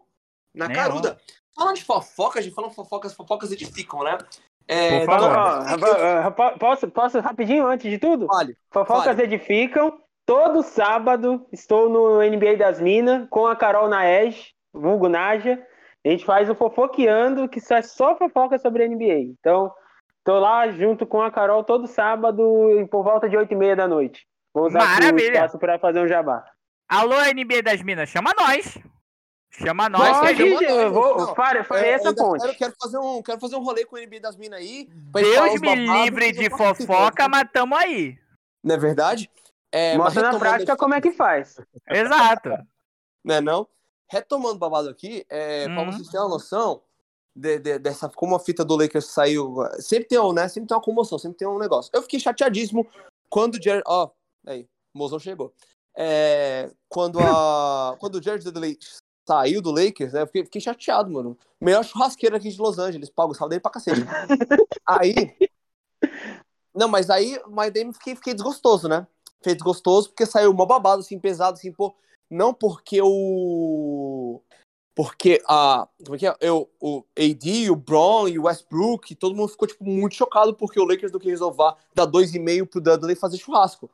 [0.54, 0.80] Na Nenhum.
[0.80, 1.18] caruda.
[1.54, 4.18] Falando de fofocas, de falando fofocas, fofocas edificam, né?
[4.66, 5.30] É, Por favor.
[5.30, 8.26] Ó, ó, rapaz, posso, posso rapidinho antes de tudo?
[8.26, 8.56] Fale.
[8.70, 10.00] Fofocas edificam.
[10.26, 15.62] Todo sábado estou no NBA das Minas com a Carol Naej, vulgo Naja.
[16.04, 19.18] A gente faz o Fofoqueando, que só é só fofoca sobre a NBA.
[19.38, 19.70] Então,
[20.24, 23.76] tô lá junto com a Carol todo sábado e por volta de 8 e meia
[23.76, 24.26] da noite.
[24.52, 25.32] Vou usar aqui o Maravilha.
[25.34, 26.44] espaço para fazer um jabá.
[26.88, 28.78] Alô, NBA das Minas, chama nós.
[29.52, 30.00] Chama nós.
[30.00, 31.34] Nós que a Pode, gente- eu vou, não.
[31.34, 32.40] farei, farei É, essa ponte.
[32.42, 34.88] Quero, quero fazer um, quero fazer um rolê com o NBA das Minas aí.
[35.12, 38.18] pra Deus me babados livre de fofoca, mas tamo aí.
[38.62, 39.30] Não é verdade?
[39.70, 41.60] É, Mostra na prática aqui- como é que faz.
[41.88, 42.50] Exato.
[43.24, 43.66] né, não?
[44.10, 45.92] Retomando o babado aqui, é, pra Uhum.
[45.92, 46.82] vocês terem uma noção
[47.34, 50.76] de- de- dessa, como a fita do Lakers saiu, sempre tem, um, né, sempre tem
[50.76, 51.90] uma comoção, sempre tem um negócio.
[51.92, 52.86] Eu fiquei chateadíssimo
[53.28, 54.10] quando o Jared, ó,
[54.46, 55.52] aí, o mozão chegou.
[55.96, 58.78] É, quando a, quando o Jared Dudley
[59.26, 61.36] saiu do Lakers, né, eu fiquei, fiquei chateado, mano.
[61.60, 64.00] Melhor churrasqueiro aqui de Los Angeles, pago o saldo dele pra cacete.
[64.86, 65.36] aí,
[66.74, 69.06] não, mas aí, mas daí fiquei, fiquei desgostoso, né?
[69.38, 71.94] Fiquei desgostoso porque saiu mó babado, assim, pesado, assim, pô,
[72.30, 74.42] não porque o.
[74.94, 75.88] Porque a.
[76.04, 76.36] Como é que é?
[76.40, 80.78] Eu, o AD, o Braun e o Westbrook, todo mundo ficou, tipo, muito chocado porque
[80.78, 83.90] o Lakers do que resolver dar 2,5 pro Dudley fazer churrasco.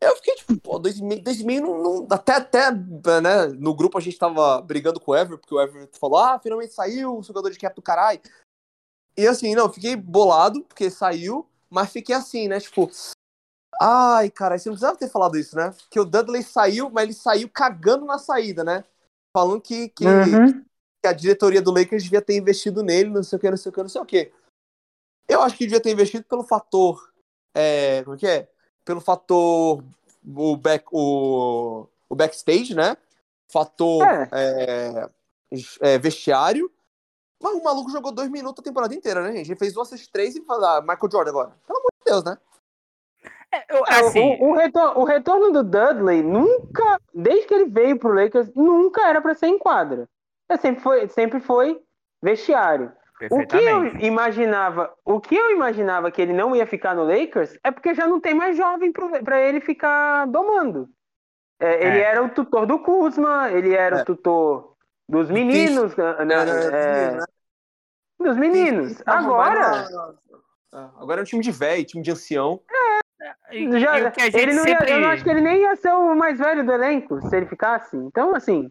[0.00, 2.06] Eu fiquei, tipo, pô, 2,5 2,5 não, não.
[2.10, 3.46] Até, até, né?
[3.58, 6.74] No grupo a gente tava brigando com o Ever, porque o Ever falou, ah, finalmente
[6.74, 8.20] saiu, o jogador de cap do caralho.
[9.16, 12.60] E assim, não, fiquei bolado, porque saiu, mas fiquei assim, né?
[12.60, 12.90] Tipo,
[13.80, 15.74] Ai, cara, você não precisava ter falado isso, né?
[15.90, 18.84] Que o Dudley saiu, mas ele saiu cagando na saída, né?
[19.36, 20.64] Falando que, que, Uhum.
[21.02, 23.68] que a diretoria do Lakers devia ter investido nele, não sei o que, não sei
[23.68, 24.32] o que, não sei o que.
[25.28, 27.12] Eu acho que devia ter investido pelo fator.
[27.54, 28.48] É, como é que é?
[28.82, 29.84] Pelo fator.
[30.26, 32.96] O, back, o, o backstage, né?
[33.52, 34.30] Fator É.
[34.32, 35.10] é,
[35.82, 36.72] é, vestiário.
[37.38, 39.50] Mas o maluco jogou dois minutos a temporada inteira, né, gente?
[39.50, 41.50] Ele fez duas três e fala, ah, Michael Jordan agora.
[41.66, 42.38] Pelo amor de Deus, né?
[43.52, 47.54] É, eu, É, o- assim, o, o retorno, o retorno do Dudley nunca, desde que
[47.54, 50.08] ele veio pro Lakers, nunca era pra ser em quadra.
[50.48, 51.80] É, sempre foi, sempre foi
[52.22, 52.92] vestiário.
[53.30, 57.56] O que eu imaginava, o que eu imaginava que ele não ia ficar no Lakers
[57.64, 58.92] é porque já não tem mais jovem
[59.24, 60.88] pra ele ficar domando.
[61.58, 62.02] É, Ele É.
[62.02, 64.02] era o tutor do Kuzma, ele era É.
[64.02, 64.74] o tutor
[65.08, 66.34] dos meninos, né, né,
[66.74, 67.18] é,
[68.22, 69.02] dos meninos.
[69.06, 69.88] Agora,
[70.72, 72.60] Ah, Agora é um time de velho, time de ancião.
[72.70, 73.00] E-
[73.78, 74.92] já, o a ele não ia, sempre...
[74.92, 77.46] eu não acho que ele nem ia ser o mais velho do elenco se ele
[77.46, 77.96] ficasse.
[77.96, 78.70] Então, assim,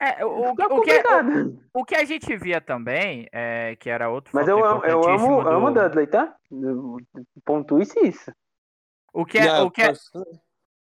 [0.00, 1.60] É, o, o, que, é- complicado.
[1.74, 5.08] o que a gente via também, é, que era outro Mas fator eu amo, eu
[5.08, 6.36] amo, amo o do- Dudley, tá?
[7.44, 8.32] Pontue-se isso.
[9.12, 9.92] O que, é, o, que é,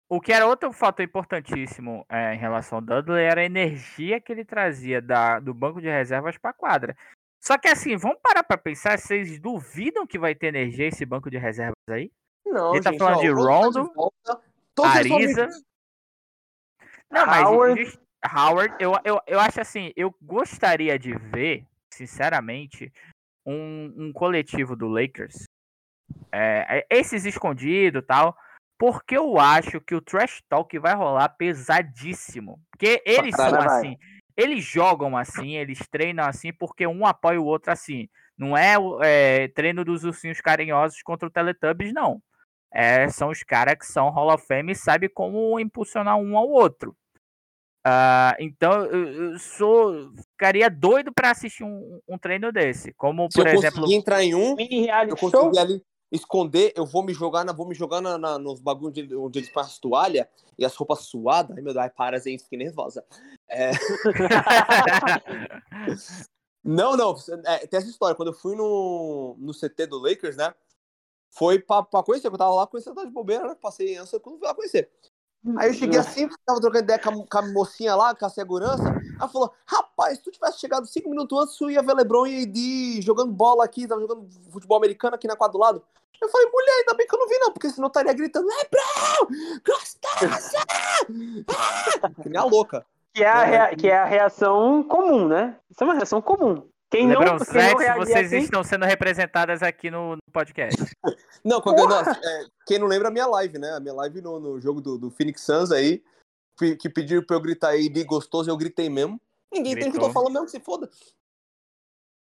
[0.09, 4.31] o que era outro fator importantíssimo é, em relação ao Dudley era a energia que
[4.31, 6.95] ele trazia da, do banco de reservas para quadra.
[7.41, 11.29] Só que assim, vamos parar para pensar, vocês duvidam que vai ter energia esse banco
[11.31, 12.11] de reservas aí?
[12.49, 14.41] Não, Ele tá gente, falando ó, de Rondo volta,
[14.83, 15.47] Ariza.
[17.09, 17.99] Não, mas Howard.
[18.35, 22.91] Howard, eu, eu, eu acho assim, eu gostaria de ver, sinceramente,
[23.45, 25.43] um, um coletivo do Lakers,
[26.31, 28.37] é, é, esses escondidos e tal,
[28.77, 32.61] porque eu acho que o trash talk vai rolar pesadíssimo.
[32.71, 33.71] Porque eles são caralho.
[33.71, 33.97] assim,
[34.35, 38.07] eles jogam assim, eles treinam assim, porque um apoia o outro assim.
[38.37, 42.21] Não é, é, treino dos ursinhos carinhosos contra o Teletubbies, não.
[42.71, 46.47] É, são os caras que são Hall of Fame e sabem como impulsionar um ao
[46.47, 46.95] outro.
[47.83, 53.37] Ah, então eu, eu sou ficaria doido para assistir um, um treino desse, como Se
[53.37, 55.31] por eu exemplo, conseguir entrar em um, Mini eu reality show.
[55.31, 58.97] conseguir ali esconder, eu vou me jogar, na, vou me jogar na, na- nos bagulhos
[58.97, 61.55] onde, onde eles passam toalha e as roupas suadas.
[61.55, 63.03] Ai meu Deus, ai, para, gente, fiquei nervosa.
[63.47, 63.71] É,
[66.63, 67.15] Não, não,
[67.45, 68.15] é, tem essa história.
[68.15, 70.53] Quando eu fui no, no CT do Lakers, né?
[71.29, 73.55] Foi pra, pra conhecer, eu tava lá conhecendo tava de bobeira, né?
[73.61, 74.89] Passei antes quando fui lá conhecer.
[75.57, 78.29] Aí eu cheguei assim, tava trocando ideia com a, com a mocinha lá, com a
[78.29, 78.83] segurança.
[79.17, 82.43] Ela falou: Rapaz, se tu tivesse chegado cinco minutos antes, tu ia ver LeBron e
[82.43, 85.83] AD jogando bola aqui, tava jogando futebol americano aqui na quadra do lado.
[86.21, 88.47] Eu falei: Mulher, ainda bem que eu não vi, não, porque senão eu estaria gritando:
[88.47, 89.59] LeBron!
[89.65, 90.57] Gostosa!
[91.49, 92.09] Ah!
[92.21, 92.85] Que nem a louca.
[93.13, 95.57] Que é, a Não, rea- que é a reação comum, né?
[95.69, 96.68] Isso é uma reação comum.
[96.91, 97.37] Quem não, quem não
[97.97, 100.75] vocês assim, estão sendo representadas aqui no, no podcast.
[101.45, 101.83] Não, qualquer,
[102.21, 103.71] é, quem não lembra a minha live, né?
[103.71, 106.03] A minha live no, no jogo do, do Phoenix Suns aí,
[106.57, 109.21] que que pediram pra eu gritar aí de gostoso, eu gritei mesmo.
[109.53, 110.89] Ninguém entende o que eu tô falando mesmo, que se foda.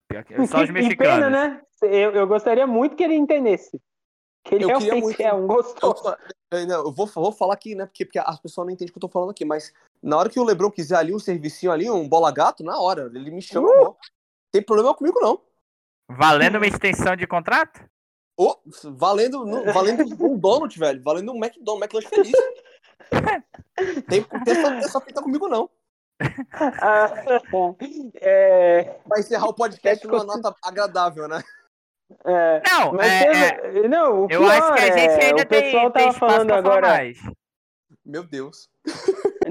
[0.09, 1.15] Que- Só os que mexicanos.
[1.15, 1.63] pena, né?
[1.83, 3.81] Eu, eu gostaria muito que ele entendesse.
[4.45, 5.21] Que ele Eu queria realmente muito.
[5.21, 6.17] é um gostoso.
[6.53, 7.87] eu, não, eu vou, vou falar aqui, né?
[7.87, 10.31] Porque, porque as pessoas não entendem o que eu tô falando aqui, mas na hora
[10.31, 13.43] que o Lebron quiser ali um servicinho ali, um bola gato, na hora, ele me
[13.43, 13.97] chama, Uh!
[14.53, 15.41] Tem problema comigo, não.
[16.11, 17.85] Valendo uma extensão de contrato?
[18.37, 18.57] Ô,
[18.97, 21.03] valendo, valendo um donut, velho.
[21.03, 22.33] Valendo um McDonald's, McLanche feliz.
[24.09, 25.71] Tem, tem, essa, essa fita comigo, não.
[26.81, 27.41] Ah,
[28.21, 31.43] é, Vai encerrar o podcast É numa que você- nota agradável, né?
[32.27, 35.43] é, Não, mas é, teve- não, o eu acho pior que a gente é, ainda
[35.43, 36.89] o pessoal tem, tava falando agora.
[36.89, 37.19] mais.
[38.05, 38.69] Meu Deus.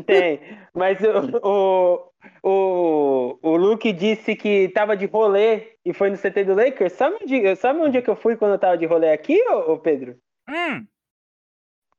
[0.03, 0.41] Tem,
[0.73, 2.11] mas o,
[2.43, 6.93] o, o, o Luke disse que tava de rolê e foi no CT do Lakers.
[6.93, 9.73] Sabe onde, sabe onde é que eu fui quando eu tava de rolê aqui, ô,
[9.73, 10.15] ô Pedro?
[10.49, 10.85] Hum.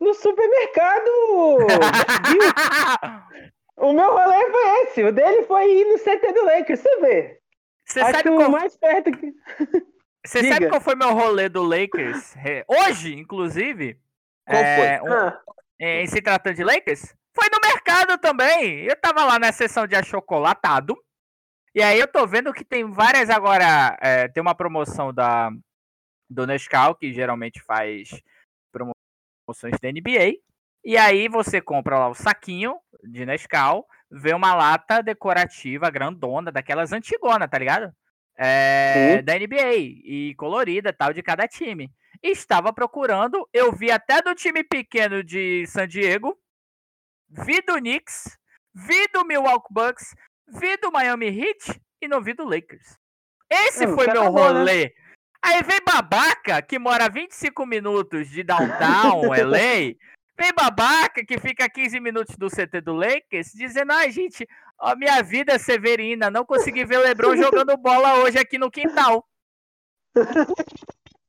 [0.00, 1.10] No supermercado!
[3.76, 7.38] o meu rolê foi esse, o dele foi ir no CT do Lakers, você vê.
[7.84, 9.32] Você Acho sabe, o qual, mais perto que.
[10.24, 12.36] você sabe qual foi meu rolê do Lakers?
[12.36, 13.98] É, Hoje, inclusive.
[14.46, 15.10] Qual é, foi?
[15.10, 15.40] um- Ah,
[15.80, 18.84] em se tratando de Lakers, foi no mercado também.
[18.84, 20.96] Eu tava lá na seção de achocolatado.
[21.74, 23.96] E aí eu tô vendo que tem várias agora.
[24.00, 25.50] é, tem uma promoção da
[26.28, 28.08] do Nescau, que geralmente faz
[28.72, 30.38] promoções da NBA.
[30.84, 36.92] E aí você compra lá o saquinho de Nescau, vê uma lata decorativa grandona, daquelas
[36.92, 37.92] antigona, tá ligado?
[38.38, 41.90] É, da NBA e colorida tal de cada time.
[42.22, 46.38] Estava procurando, eu vi até do time pequeno de San Diego,
[47.30, 48.36] vi do Knicks,
[48.74, 50.14] vi do Milwaukee Bucks,
[50.48, 52.96] vi do Miami Heat e não vi do Lakers.
[53.50, 54.58] Esse Hum, foi já meu tá bom, né?
[54.60, 54.94] rolê.
[55.42, 59.94] Aí vem babaca que mora a 25 minutos de downtown, LA.
[60.38, 64.46] Vem babaca que fica a 15 minutos do CT do Lakers, dizendo: ai, gente,
[64.78, 68.70] ó, minha vida é severina, não consegui ver o Lebron jogando bola hoje aqui no
[68.70, 69.26] quintal.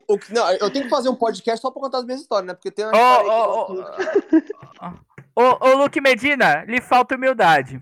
[0.08, 2.48] O que- não, eu tenho que fazer um podcast só pra contar as minhas histórias,
[2.48, 2.54] né?
[2.54, 2.98] Porque tem uma Ô,
[3.72, 3.96] história
[4.80, 4.94] aí
[5.36, 7.82] ô, ô, Luke Medina, lhe falta humildade.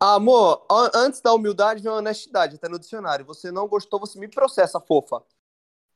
[0.00, 3.24] Amor, antes da humildade vem a honestidade, até no dicionário.
[3.26, 5.22] Você não gostou, você me processa, fofa.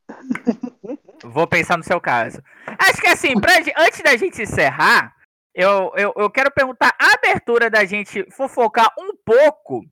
[1.24, 2.42] Vou pensar no seu caso.
[2.78, 5.14] Acho que assim, pra, antes da gente encerrar,
[5.54, 9.84] eu, eu, eu quero perguntar a abertura da gente fofocar um pouco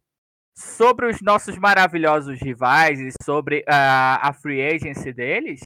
[0.57, 5.61] sobre os nossos maravilhosos rivais e sobre a, a free agency deles.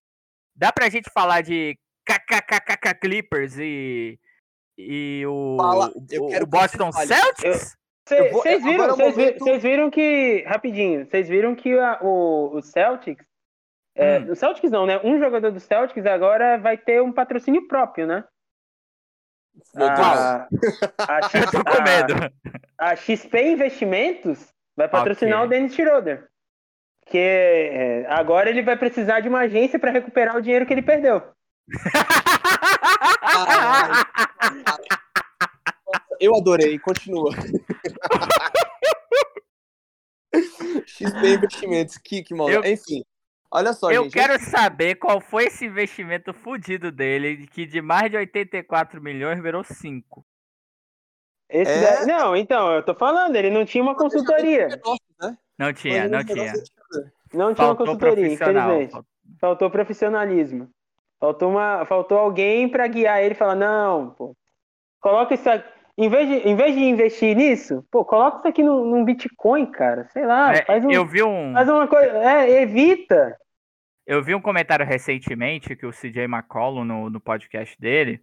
[0.55, 4.19] Dá pra gente falar de KKKK Clippers e,
[4.77, 7.77] e o, Fala, o, o Boston Celtics?
[8.07, 9.61] Vocês viram, momento...
[9.61, 10.45] viram que.
[10.47, 13.25] Rapidinho, vocês viram que a, o, o Celtics.
[13.97, 14.33] É, hum.
[14.33, 15.01] O Celtics não, né?
[15.03, 18.25] Um jogador do Celtics agora vai ter um patrocínio próprio, né?
[19.77, 20.47] A,
[20.99, 21.47] a, X.
[22.79, 25.47] A, a XP Investimentos vai patrocinar okay.
[25.47, 26.29] o Dennis Schroeder.
[27.07, 30.83] Que é, agora ele vai precisar de uma agência para recuperar o dinheiro que ele
[30.83, 31.23] perdeu.
[36.21, 37.33] Eu adorei, continua.
[40.87, 42.49] XP Investimentos, que mal.
[42.49, 42.65] Eu...
[42.65, 43.05] Enfim.
[43.51, 48.11] Olha só, Eu gente, quero saber qual foi esse investimento fudido dele, que de mais
[48.11, 50.27] de 84 milhões virou 5.
[51.49, 51.81] Esse é...
[51.81, 52.07] da...
[52.07, 54.67] Não, então, eu tô falando, ele não tinha uma consultoria.
[55.21, 55.39] Né?
[55.57, 56.53] Não tinha, não tinha.
[57.33, 58.97] Não tinha uma consultoria, infelizmente.
[59.41, 60.69] Faltou profissionalismo.
[61.25, 64.37] Faltou, uma, faltou alguém para guiar ele e falar, não, pô,
[65.01, 65.67] coloca isso aqui.
[65.97, 69.65] Em vez, de, em vez de investir nisso, pô, coloca isso aqui num, num Bitcoin,
[69.65, 70.07] cara.
[70.09, 70.91] Sei lá, é, faz um.
[70.91, 71.55] Eu vi um.
[71.55, 72.13] Faz uma coisa.
[72.19, 73.39] É, evita.
[74.07, 78.21] Eu vi um comentário recentemente que o CJ McCollum, no, no podcast dele,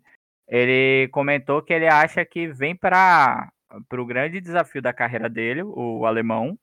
[0.48, 3.50] ele comentou que ele acha que vem para
[3.94, 6.56] o grande desafio da carreira dele, o alemão,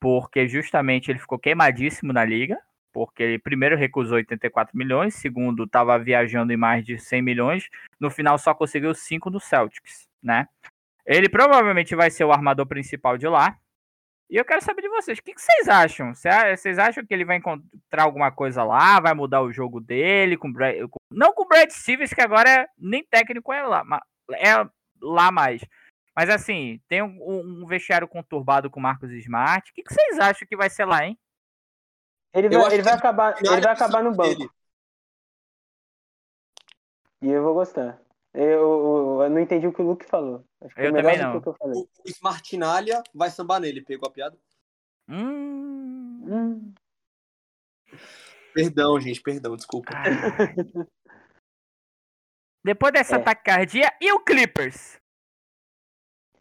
[0.00, 2.58] porque justamente ele ficou queimadíssimo na liga,
[2.92, 7.68] porque ele primeiro recusou 84 milhões, segundo estava viajando em mais de 100 milhões,
[7.98, 10.48] no final só conseguiu 5 no Celtics, né?
[11.06, 13.56] Ele provavelmente vai ser o armador principal de lá,
[14.30, 16.14] e eu quero saber de vocês, o que, vocês acham?
[16.14, 20.36] Vocês acham que ele vai encontrar alguma coisa lá, vai mudar o jogo dele?
[20.36, 23.84] Com, com não com o Brad Stevens, que agora é, nem técnico é lá,
[24.34, 24.68] é
[25.02, 25.62] lá mais.
[26.14, 29.68] Mas assim, tem um, um vestiário conturbado com o Marcos Smart.
[29.68, 31.18] O que, vocês acham que vai ser lá, hein?
[32.32, 34.38] Ele vai, ele vai acabar, ele vai acabar no banco.
[34.38, 34.50] Dele.
[37.22, 38.00] E eu vou gostar.
[38.32, 40.44] Eu, eu, eu, não entendi o que o Luke falou.
[40.60, 41.38] Acho que eu também não.
[41.38, 44.38] O, o Smartinalha vai sambar nele, pegou a piada?
[45.08, 46.22] Hum.
[46.24, 46.74] hum.
[48.54, 49.92] Perdão, gente, perdão, desculpa.
[52.64, 53.22] Depois dessa é.
[53.22, 55.00] taquicardia, e o Clippers?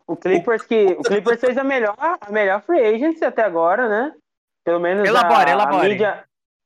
[0.06, 4.19] O Clippers que o Clippers fez a melhor, a melhor free agency até agora, né?
[4.70, 5.86] Pelo menos elabore, a, elabore.
[5.86, 6.26] a mídia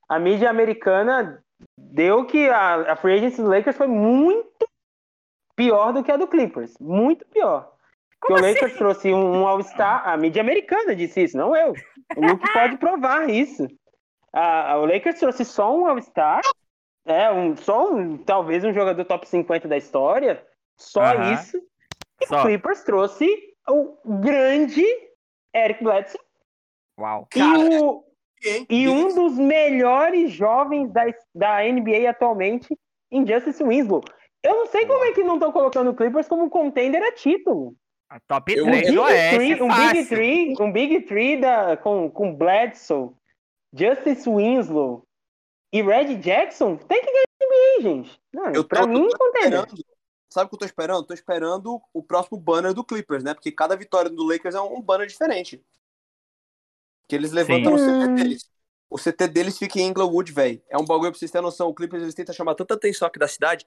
[0.09, 1.41] a mídia americana
[1.77, 4.67] deu que a, a free agency do Lakers foi muito
[5.55, 6.77] pior do que a do Clippers.
[6.79, 7.71] Muito pior.
[8.19, 8.51] Como Porque assim?
[8.51, 11.73] o Lakers trouxe um, um All-Star, a mídia americana disse isso, não eu.
[12.17, 13.67] O Luke pode provar isso.
[14.33, 16.41] A, a, o Lakers trouxe só um All-Star,
[17.05, 20.45] é, um, só um, talvez um jogador top 50 da história,
[20.77, 21.33] só uh -huh.
[21.33, 21.57] isso.
[22.21, 22.39] E só.
[22.39, 23.27] o Clippers trouxe
[23.67, 24.85] o grande
[25.53, 26.19] Eric Bledsoe.
[26.99, 27.27] Uau.
[27.35, 28.03] E, o,
[28.69, 32.77] e um dos melhores jovens da, da NBA atualmente,
[33.11, 34.03] Injustice Winslow.
[34.43, 37.75] Eu não sei como é que não estão colocando o Clippers como contender a título.
[38.09, 42.35] A top 3 um Big Oeste, um Big Three, um Big Three da, com, com
[42.35, 43.11] Bledsoe,
[43.73, 45.03] Justice Winslow
[45.71, 48.21] e Red Jackson tem que ganhar NBA, gente.
[48.31, 49.65] Não, eu pra tô, mim, eu contender.
[50.29, 51.03] Sabe o que eu tô esperando?
[51.05, 53.33] Tô esperando o próximo banner do Clippers, né?
[53.33, 55.63] Porque cada vitória do Lakers é um banner diferente.
[57.07, 57.83] Que eles levantam Sim.
[57.83, 58.53] o CT deles.
[58.89, 60.61] O CT deles fica em Inglewood, velho.
[60.69, 61.67] É um bagulho pra vocês terem noção.
[61.67, 63.65] O Clippers eles tentam chamar tanta atenção aqui da cidade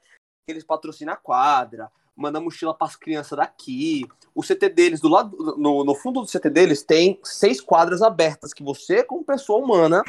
[0.49, 4.07] eles patrocinam a quadra, mandam mochila para as crianças daqui.
[4.35, 8.53] O CT deles, do lado, no, no fundo do CT deles, tem seis quadras abertas
[8.53, 10.03] que você, como pessoa humana,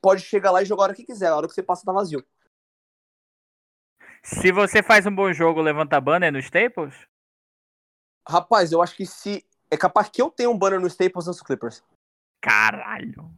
[0.00, 1.92] pode chegar lá e jogar a hora que quiser, a hora que você passa tá
[1.92, 2.24] vazio.
[4.22, 6.94] Se você faz um bom jogo, levanta banner no Staples?
[8.26, 9.44] Rapaz, eu acho que se.
[9.70, 11.82] É capaz que eu tenha um banner no Staples nos Clippers.
[12.44, 13.30] Caralho.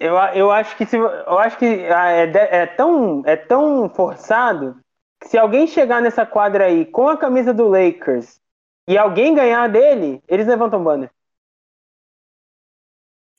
[0.00, 0.96] Eu, eu acho que se.
[0.96, 4.80] Eu acho que ah, é, é, tão, é tão forçado
[5.24, 8.40] se alguém chegar nessa quadra aí com a camisa do Lakers
[8.86, 11.10] e alguém ganhar dele, eles levantam banner.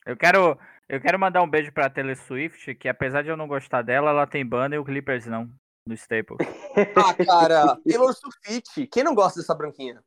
[0.06, 0.58] Eu quero,
[0.88, 4.10] eu quero mandar um beijo pra Taylor Swift, que apesar de eu não gostar dela,
[4.10, 5.50] ela tem banner e o Clippers não,
[5.86, 6.38] no Staples.
[6.96, 10.02] ah, cara, Taylor Swift, quem não gosta dessa branquinha?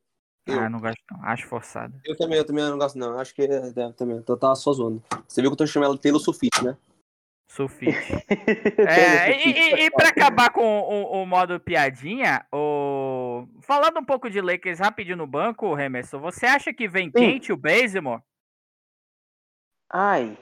[0.46, 0.60] Eu.
[0.60, 1.94] Ah, não gosto não, acho forçado.
[2.04, 4.72] Eu também, eu também não gosto não, acho que é, é também, tô tá só
[4.72, 5.02] zoando.
[5.26, 6.76] Você viu que eu tô chamando ela Taylor Swift, né?
[7.54, 7.92] Sulfite.
[8.88, 14.28] é, e, e, e para acabar com o, o, modo piadinha, o, falando um pouco
[14.28, 18.22] de Lakers rapidinho no banco, Remerson, você acha que vem quente o Bazemore?
[19.92, 20.36] Ai.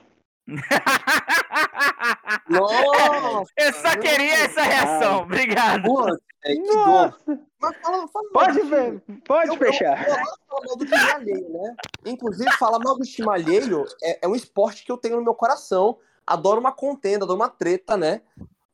[2.49, 5.83] Nossa, Eu só queria essa reação, obrigado.
[5.85, 6.09] Pô,
[6.45, 6.87] é, que dor.
[6.87, 7.41] Nossa.
[7.61, 10.09] Mas fala, fala Pode, mal ver, pode Eu- fechar.
[10.09, 11.77] Eu, eu mal do time alheio, né?
[12.05, 15.35] Inclusive, falar mal do time alheio é, é um esporte que eu tenho no meu
[15.35, 15.99] coração.
[16.27, 18.21] Adoro uma contenda, adoro uma treta, né?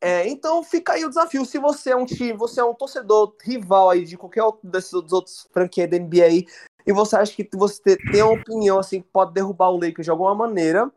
[0.00, 1.44] É, então fica aí o desafio.
[1.44, 4.92] Se você é um time, você é um torcedor rival aí de qualquer outro desses
[4.92, 6.46] dos outros franquias da NBA aí,
[6.86, 10.10] e você acha que você tem uma opinião assim que pode derrubar o Lakers de
[10.10, 10.90] alguma maneira,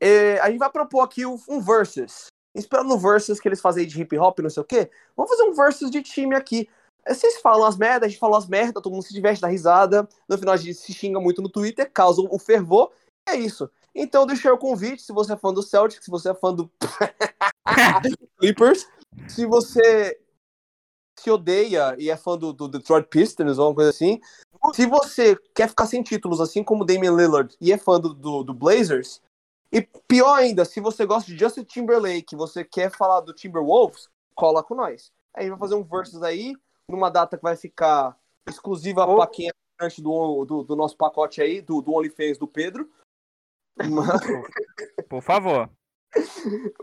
[0.00, 2.26] é, a gente vai propor aqui um, versus.
[2.54, 4.90] Esperando no versus que eles fazem de hip hop, não sei o quê.
[5.16, 6.68] Vamos fazer um versus de time aqui.
[7.04, 9.48] É, Vocês falam as merdas, a gente falou as merdas, todo mundo se diverte, dá
[9.48, 10.08] risada.
[10.28, 12.90] No final a gente se xinga muito no Twitter, causa o fervor.
[13.28, 13.70] É isso.
[13.94, 16.54] Então deixa aí o convite, se você é fã do Celtics, se você é fã
[16.54, 16.70] do
[18.38, 18.86] Clippers,
[19.28, 20.18] se você
[21.18, 24.20] se odeia e é fã do, do Detroit Pistons ou alguma coisa assim,
[24.72, 28.54] se você quer ficar sem títulos, assim como Damian Lillard, e é fã do, do
[28.54, 29.20] Blazers,
[29.72, 34.62] e pior ainda, se você gosta de Justin Timberlake, você quer falar do Timberwolves, cola
[34.62, 35.12] com nós.
[35.34, 36.54] Aí a gente vai fazer um versus aí,
[36.88, 38.16] numa data que vai ficar
[38.48, 39.16] exclusiva Oh.
[39.16, 39.52] pra quem é
[40.00, 42.88] do, do, do nosso pacote aí, do, do OnlyFans do Pedro.
[43.76, 44.20] Mas-
[45.08, 45.70] Por favor.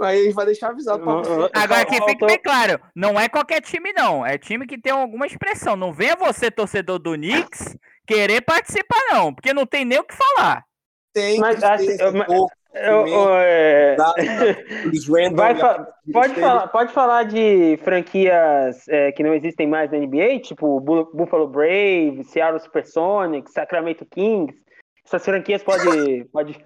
[0.02, 1.50] Aí a gente vai deixar avisado pra você.
[1.54, 4.24] Agora que Faltou- fique bem claro, não é qualquer time, não.
[4.26, 5.76] É time que tem alguma expressão.
[5.76, 7.76] Não venha você, torcedor do Knicks,
[8.08, 9.34] querer participar, não.
[9.34, 10.64] Porque não tem nem o que falar.
[11.12, 13.06] Tem Mas, tristeza, assim, eu- dor, Eu-
[13.40, 13.96] é,
[15.58, 20.40] e fa- Pode falar, pode falar de franquias é, que não existem mais na NBA,
[20.42, 24.54] tipo Bu- Buffalo Braves, Seattle Supersonics, Sacramento Kings.
[25.06, 26.66] Essas franquias pode, pode.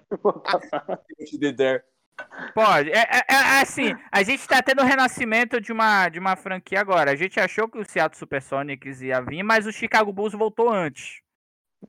[2.53, 2.89] Pode.
[2.91, 6.79] É, é- é assim, a gente tá tendo o renascimento de uma, de uma franquia
[6.81, 7.11] agora.
[7.11, 11.21] A gente achou que o Seattle Supersonics ia vir, mas o Chicago Bulls voltou antes.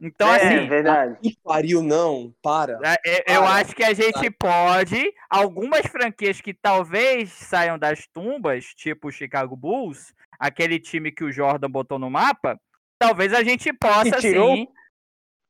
[0.00, 1.18] Então, é, assim, verdade.
[1.20, 2.32] Que pariu, não.
[2.42, 2.78] Para.
[2.84, 5.12] É, é, Eu Para, acho que a gente pode.
[5.28, 11.32] Algumas franquias que talvez saiam das tumbas, tipo o Chicago Bulls, aquele time que o
[11.32, 12.58] Jordan botou no mapa,
[12.98, 14.68] talvez a gente possa E tirou sim.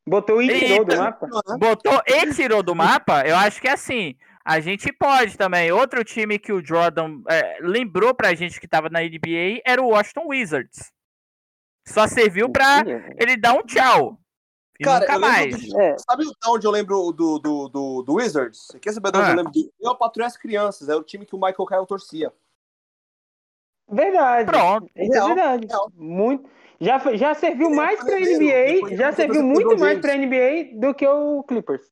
[0.08, 1.28] Botou e tirou do mapa.
[1.58, 4.16] Botou e tirou do mapa, eu acho que é assim.
[4.44, 5.70] A gente pode também.
[5.70, 9.90] Outro time que o Jordan é, lembrou pra gente que tava na NBA era o
[9.90, 10.90] Washington Wizards.
[11.86, 12.82] Só serviu pra
[13.18, 14.18] ele dar um tchau.
[14.80, 15.68] E Cara, nunca mais.
[15.68, 18.66] do- É, Sabe de onde eu lembro do, do, do, do Wizards?
[18.66, 19.32] Você quer saber de onde Ah.
[19.32, 19.52] eu lembro?
[19.52, 19.72] Do...
[19.78, 22.32] Eu patrulho as crianças, era o time que o Michael Kyle torcia.
[23.88, 24.50] verdade.
[24.50, 24.90] Pronto.
[24.96, 25.66] Isso é verdade.
[25.66, 25.90] real.
[25.94, 26.48] Muito.
[26.80, 30.94] Já, já serviu é mais pra NBA, depois já serviu muito mais pra NBA do
[30.94, 31.86] que o Clippers.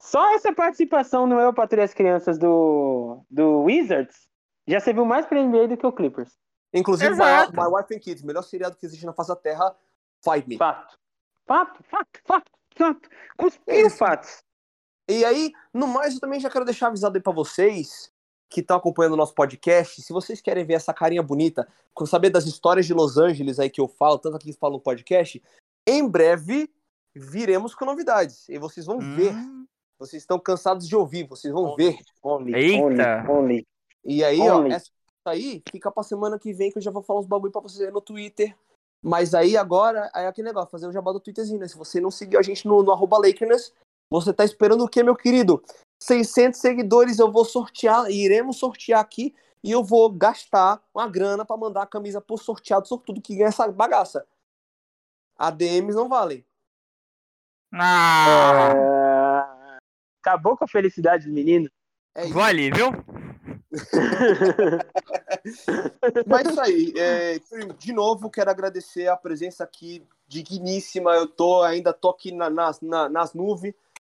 [0.00, 4.28] Só essa participação no Eu Patrulho as Crianças do, do Wizards
[4.68, 6.38] já serviu mais pra NBA do que o Clippers.
[6.72, 7.50] Inclusive, My.
[7.52, 9.74] My Wife and Kids, melhor seriado que existe na face da Terra,
[10.22, 10.56] Fight Me.
[10.58, 10.96] Fato.
[11.46, 13.08] Fato, fato, fato, fato.
[13.36, 14.42] Cuspiu fatos.
[15.08, 18.10] E aí, no mais, eu também já quero deixar avisado aí pra vocês
[18.48, 20.02] que estão acompanhando o nosso podcast.
[20.02, 23.70] Se vocês querem ver essa carinha bonita, com saber das histórias de Los Angeles aí
[23.70, 25.42] que eu falo, tanto aqui que falo no podcast,
[25.86, 26.68] em breve
[27.14, 28.48] viremos com novidades.
[28.48, 29.32] E vocês vão ver.
[29.34, 29.66] Hum,
[29.98, 31.96] Vocês estão cansados de ouvir, vocês vão ver.
[32.22, 32.82] Only, Eita.
[32.84, 33.66] only, only.
[34.04, 34.72] E aí, Only.
[34.72, 34.90] ó, essa
[35.24, 37.80] aí fica pra semana que vem que eu já vou falar uns bagulho pra vocês
[37.80, 38.54] aí no Twitter.
[39.02, 41.68] Mas aí agora, aí é aquele negócio, fazer o jabá do Twitterzinho, né?
[41.68, 43.72] Se você não seguiu a gente no, no arroba Lakerness,
[44.10, 45.62] você tá esperando o quê, meu querido?
[46.02, 51.56] 600 seguidores eu vou sortear, iremos sortear aqui e eu vou gastar uma grana pra
[51.56, 54.26] mandar a camisa pro sorteado, sortudo que ganha essa bagaça.
[55.38, 56.44] ADMs não valem.
[57.72, 59.78] Ah, É,
[60.20, 61.70] Acabou com a felicidade do menino.
[62.14, 62.90] É ali, viu?
[66.26, 67.38] Mas isso aí, é,
[67.78, 71.12] de novo, quero agradecer a presença aqui digníssima.
[71.12, 73.74] Eu tô ainda tô aqui na- nas, na- nas nuvens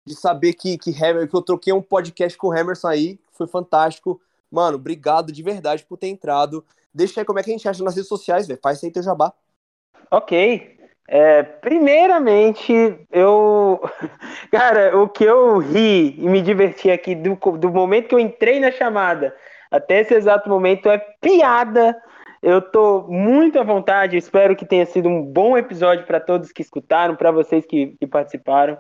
[0.06, 3.48] de saber que, que, Hammer, que eu troquei um podcast com o Hammerson aí, foi
[3.48, 4.22] fantástico.
[4.50, 6.64] Mano, obrigado de verdade por ter entrado.
[6.94, 8.60] Deixa aí como é que a gente acha nas redes sociais, velho.
[8.64, 9.34] Faz aí teu jabá.
[10.10, 10.77] Ok.
[11.08, 12.74] É, primeiramente,
[13.12, 13.80] eu.
[14.52, 18.60] Cara, o que eu ri e me diverti aqui do, do momento que eu entrei
[18.60, 19.34] na chamada
[19.72, 21.96] até esse exato momento é piada.
[22.42, 24.18] Eu tô muito à vontade.
[24.18, 28.08] Espero que tenha sido um bom episódio para todos que escutaram, para vocês que, que
[28.08, 28.78] participaram.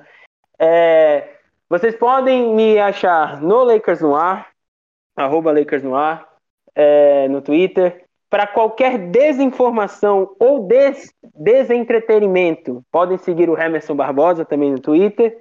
[0.60, 1.28] É,
[1.70, 4.50] vocês podem me achar no Lakers no ar,
[5.16, 6.28] arroba Lakers no ar,
[6.74, 8.06] é, no Twitter.
[8.30, 15.38] Para qualquer desinformação ou des desentretenimento, podem seguir o Emerson Barbosa também no Twitter.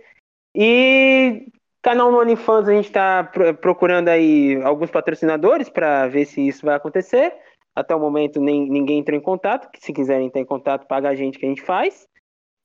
[0.55, 1.49] E
[1.83, 3.25] canal no OnlyFans, a gente está
[3.61, 7.33] procurando aí alguns patrocinadores para ver se isso vai acontecer.
[7.75, 9.69] Até o momento nem, ninguém entrou em contato.
[9.79, 12.07] Se quiserem entrar em contato, paga a gente que a gente faz.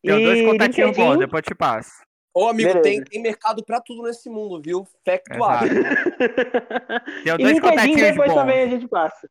[0.03, 1.91] Tem E dois contatinhos bons, depois eu te passo.
[2.34, 2.82] Ô, amigo, Beleza.
[2.82, 4.88] tem, tem mercado pra tudo nesse mundo, viu?
[5.05, 5.67] Factuado.
[7.26, 8.39] Tem e dois LinkedIn depois bons.
[8.39, 9.30] também a gente passa.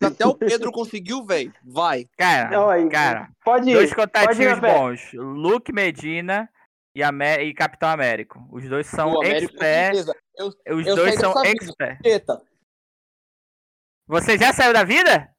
[0.00, 1.52] Até o Pedro conseguiu, velho.
[1.64, 2.06] Vai.
[2.16, 3.72] Cara, Olha, cara, Pode ir.
[3.74, 4.74] dois pode ir contatinhos fé.
[4.78, 5.12] bons.
[5.14, 6.48] Luke Medina
[6.94, 8.46] e, Amé- e Capitão Américo.
[8.50, 9.94] Os dois são O Américo, com expert.
[9.96, 10.16] certeza.
[10.36, 11.64] Eu, Os eu dois são dessa vida.
[11.64, 12.02] expert.
[12.02, 12.42] Tieta.
[14.06, 15.30] Você já saiu da vida?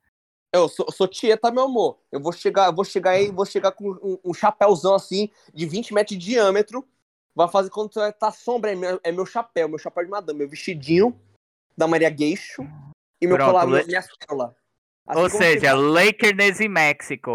[0.53, 1.99] Eu sou, sou Tieta, meu amor.
[2.12, 5.66] Eu vou chegar, eu vou chegar aí, vou chegar com um, um chapéuzão assim, de
[5.66, 6.88] 20 metros de diâmetro.
[7.36, 10.49] Vai fazer quando tá sombra, é meu, é meu chapéu, meu chapéu de madame, meu
[10.49, 11.18] vestidinho
[11.78, 12.64] da Maria Gueixo
[13.22, 14.51] e meu Pronto, colar, le- minhas pérolas.
[15.07, 17.34] Assim Ou seja, Lakers em México.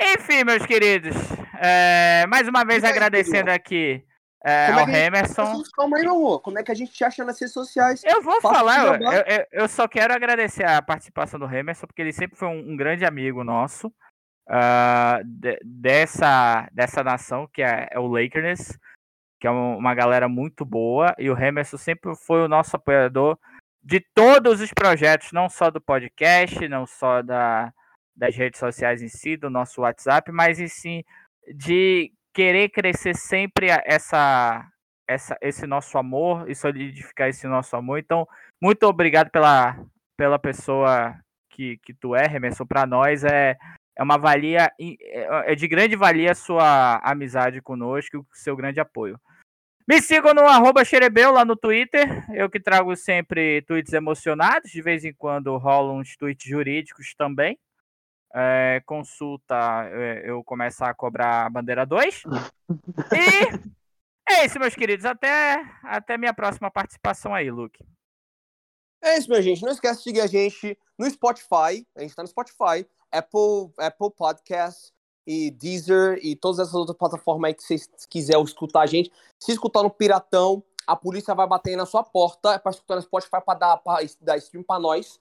[0.00, 1.16] Enfim, meus queridos.
[1.60, 4.04] é, mais uma vez E aí, agradecendo aqui
[4.44, 5.62] é, é ao a gente- Emerson.
[5.74, 6.40] Calma aí, meu amor.
[6.40, 8.02] Como é que a gente te acha nas redes sociais?
[8.04, 12.02] Eu vou Faça falar, eu, eu- eu- só quero agradecer a participação do Emerson, porque
[12.02, 13.92] ele sempre foi um, um grande amigo nosso
[14.48, 18.78] ah, de- dessa, dessa nação, que é, é o Lakers,
[19.46, 23.38] que é um- uma galera muito boa, e o Emerson sempre foi o nosso apoiador
[23.80, 27.72] de todos os projetos, não só do podcast, não só da,
[28.16, 31.06] das redes sociais em si, do nosso WhatsApp, mas em si
[31.54, 34.66] de querer crescer sempre essa,
[35.06, 38.00] essa, esse nosso amor e solidificar esse nosso amor.
[38.00, 38.26] Então,
[38.60, 39.78] muito obrigado pela,
[40.16, 41.14] pela pessoa
[41.50, 42.66] que, que tu é, Remerson.
[42.66, 43.56] Para nós é,
[43.96, 48.56] é uma valia, é é de grande valia a sua amizade conosco e o seu
[48.56, 49.20] grande apoio.
[49.88, 52.24] Me sigam no arroba xerebeu lá no Twitter.
[52.34, 54.70] Eu que trago sempre tweets emocionados.
[54.70, 57.56] De vez em quando rolam uns tweets jurídicos também.
[58.34, 59.54] É, consulta,
[59.92, 62.22] é, eu começar a cobrar a bandeira 2.
[64.28, 65.06] E é isso, meus queridos.
[65.06, 67.78] Até, até minha próxima participação aí, Luke.
[69.04, 69.62] É isso, minha gente.
[69.62, 71.86] Não esquece de seguir a gente no Spotify.
[71.96, 74.95] A gente tá no Spotify, Apple, Apple Podcasts
[75.26, 79.10] e Deezer e todas essas outras plataformas aí que vocês quiserem escutar a gente.
[79.42, 82.52] Se escutar no Piratão, a polícia vai bater na sua porta.
[82.52, 83.82] É pra escutar no Spotify pra dar,
[84.20, 85.20] dar stream pra nós.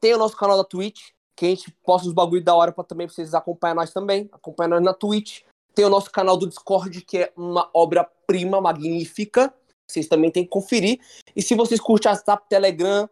[0.00, 2.84] Tem o nosso canal da Twitch, que a gente posta os bagulho da hora pra
[2.84, 4.28] também pra vocês acompanhar nós também.
[4.32, 5.42] Acompanhar nós na Twitch.
[5.74, 9.52] Tem o nosso canal do Discord, que é uma obra-prima magnífica.
[9.88, 11.00] Vocês também têm que conferir.
[11.34, 13.08] E se vocês curtem WhatsApp, Telegram,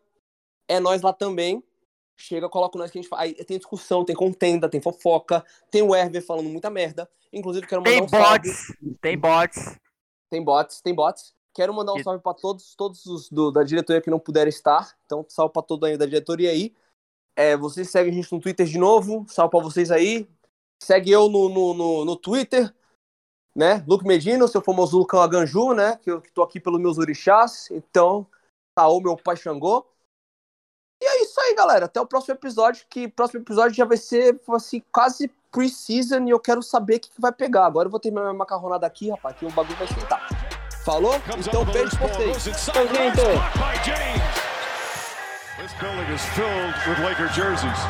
[0.69, 1.63] é nós lá também.
[2.21, 3.23] Chega, coloca nós que a gente faz.
[3.23, 7.09] Aí Tem discussão, tem contenda, tem fofoca, tem o Hervé falando muita merda.
[7.33, 8.49] Inclusive, quero mandar Tem um salve.
[8.49, 9.79] bots, tem bots.
[10.29, 11.35] Tem bots, tem bots.
[11.55, 14.97] Quero mandar um salve pra todos, todos os do- da diretoria que não puderam estar.
[15.05, 16.75] Então, salve pra todo aí da diretoria aí.
[17.37, 19.25] É, vocês seguem a gente no Twitter de novo.
[19.29, 20.29] Salve pra vocês aí.
[20.83, 22.73] Segue eu no, no, no, no Twitter,
[23.55, 23.85] né?
[23.89, 25.97] Luke Medina, o seu famoso Lucão Aganju, né?
[25.97, 27.69] Que eu que tô aqui pelos meus orixás.
[27.71, 28.27] Então,
[28.75, 29.87] tá o meu pai Xangô.
[31.61, 31.85] Galera.
[31.85, 36.31] Até o próximo episódio, que o próximo episódio já vai ser, assim, quase pre-season e
[36.31, 37.67] eu quero saber o que, que vai pegar.
[37.67, 40.27] Agora eu vou terminar minha macarronada aqui, rapaz, que o bagulho vai sentar.
[40.83, 41.21] Falou?
[41.37, 42.65] Então, beijo pra vocês.
[42.65, 43.21] Tchau, gente.
[45.61, 47.81] This building is filled with Laker jerseys.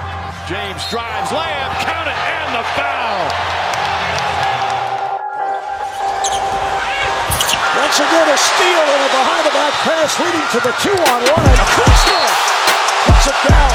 [0.48, 3.30] James drives, layup, count it, and the foul.
[7.78, 12.19] Once again, a steal and a behind the back pass leading to the two
[13.30, 13.72] it down.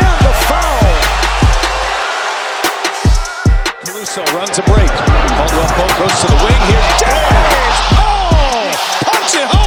[0.00, 0.88] And the foul.
[3.84, 4.90] Caruso runs a break.
[5.36, 6.84] Caldwell Pope goes to the wing here.
[7.04, 7.78] Daves!
[8.00, 8.72] Oh!
[9.04, 9.59] Punch it home!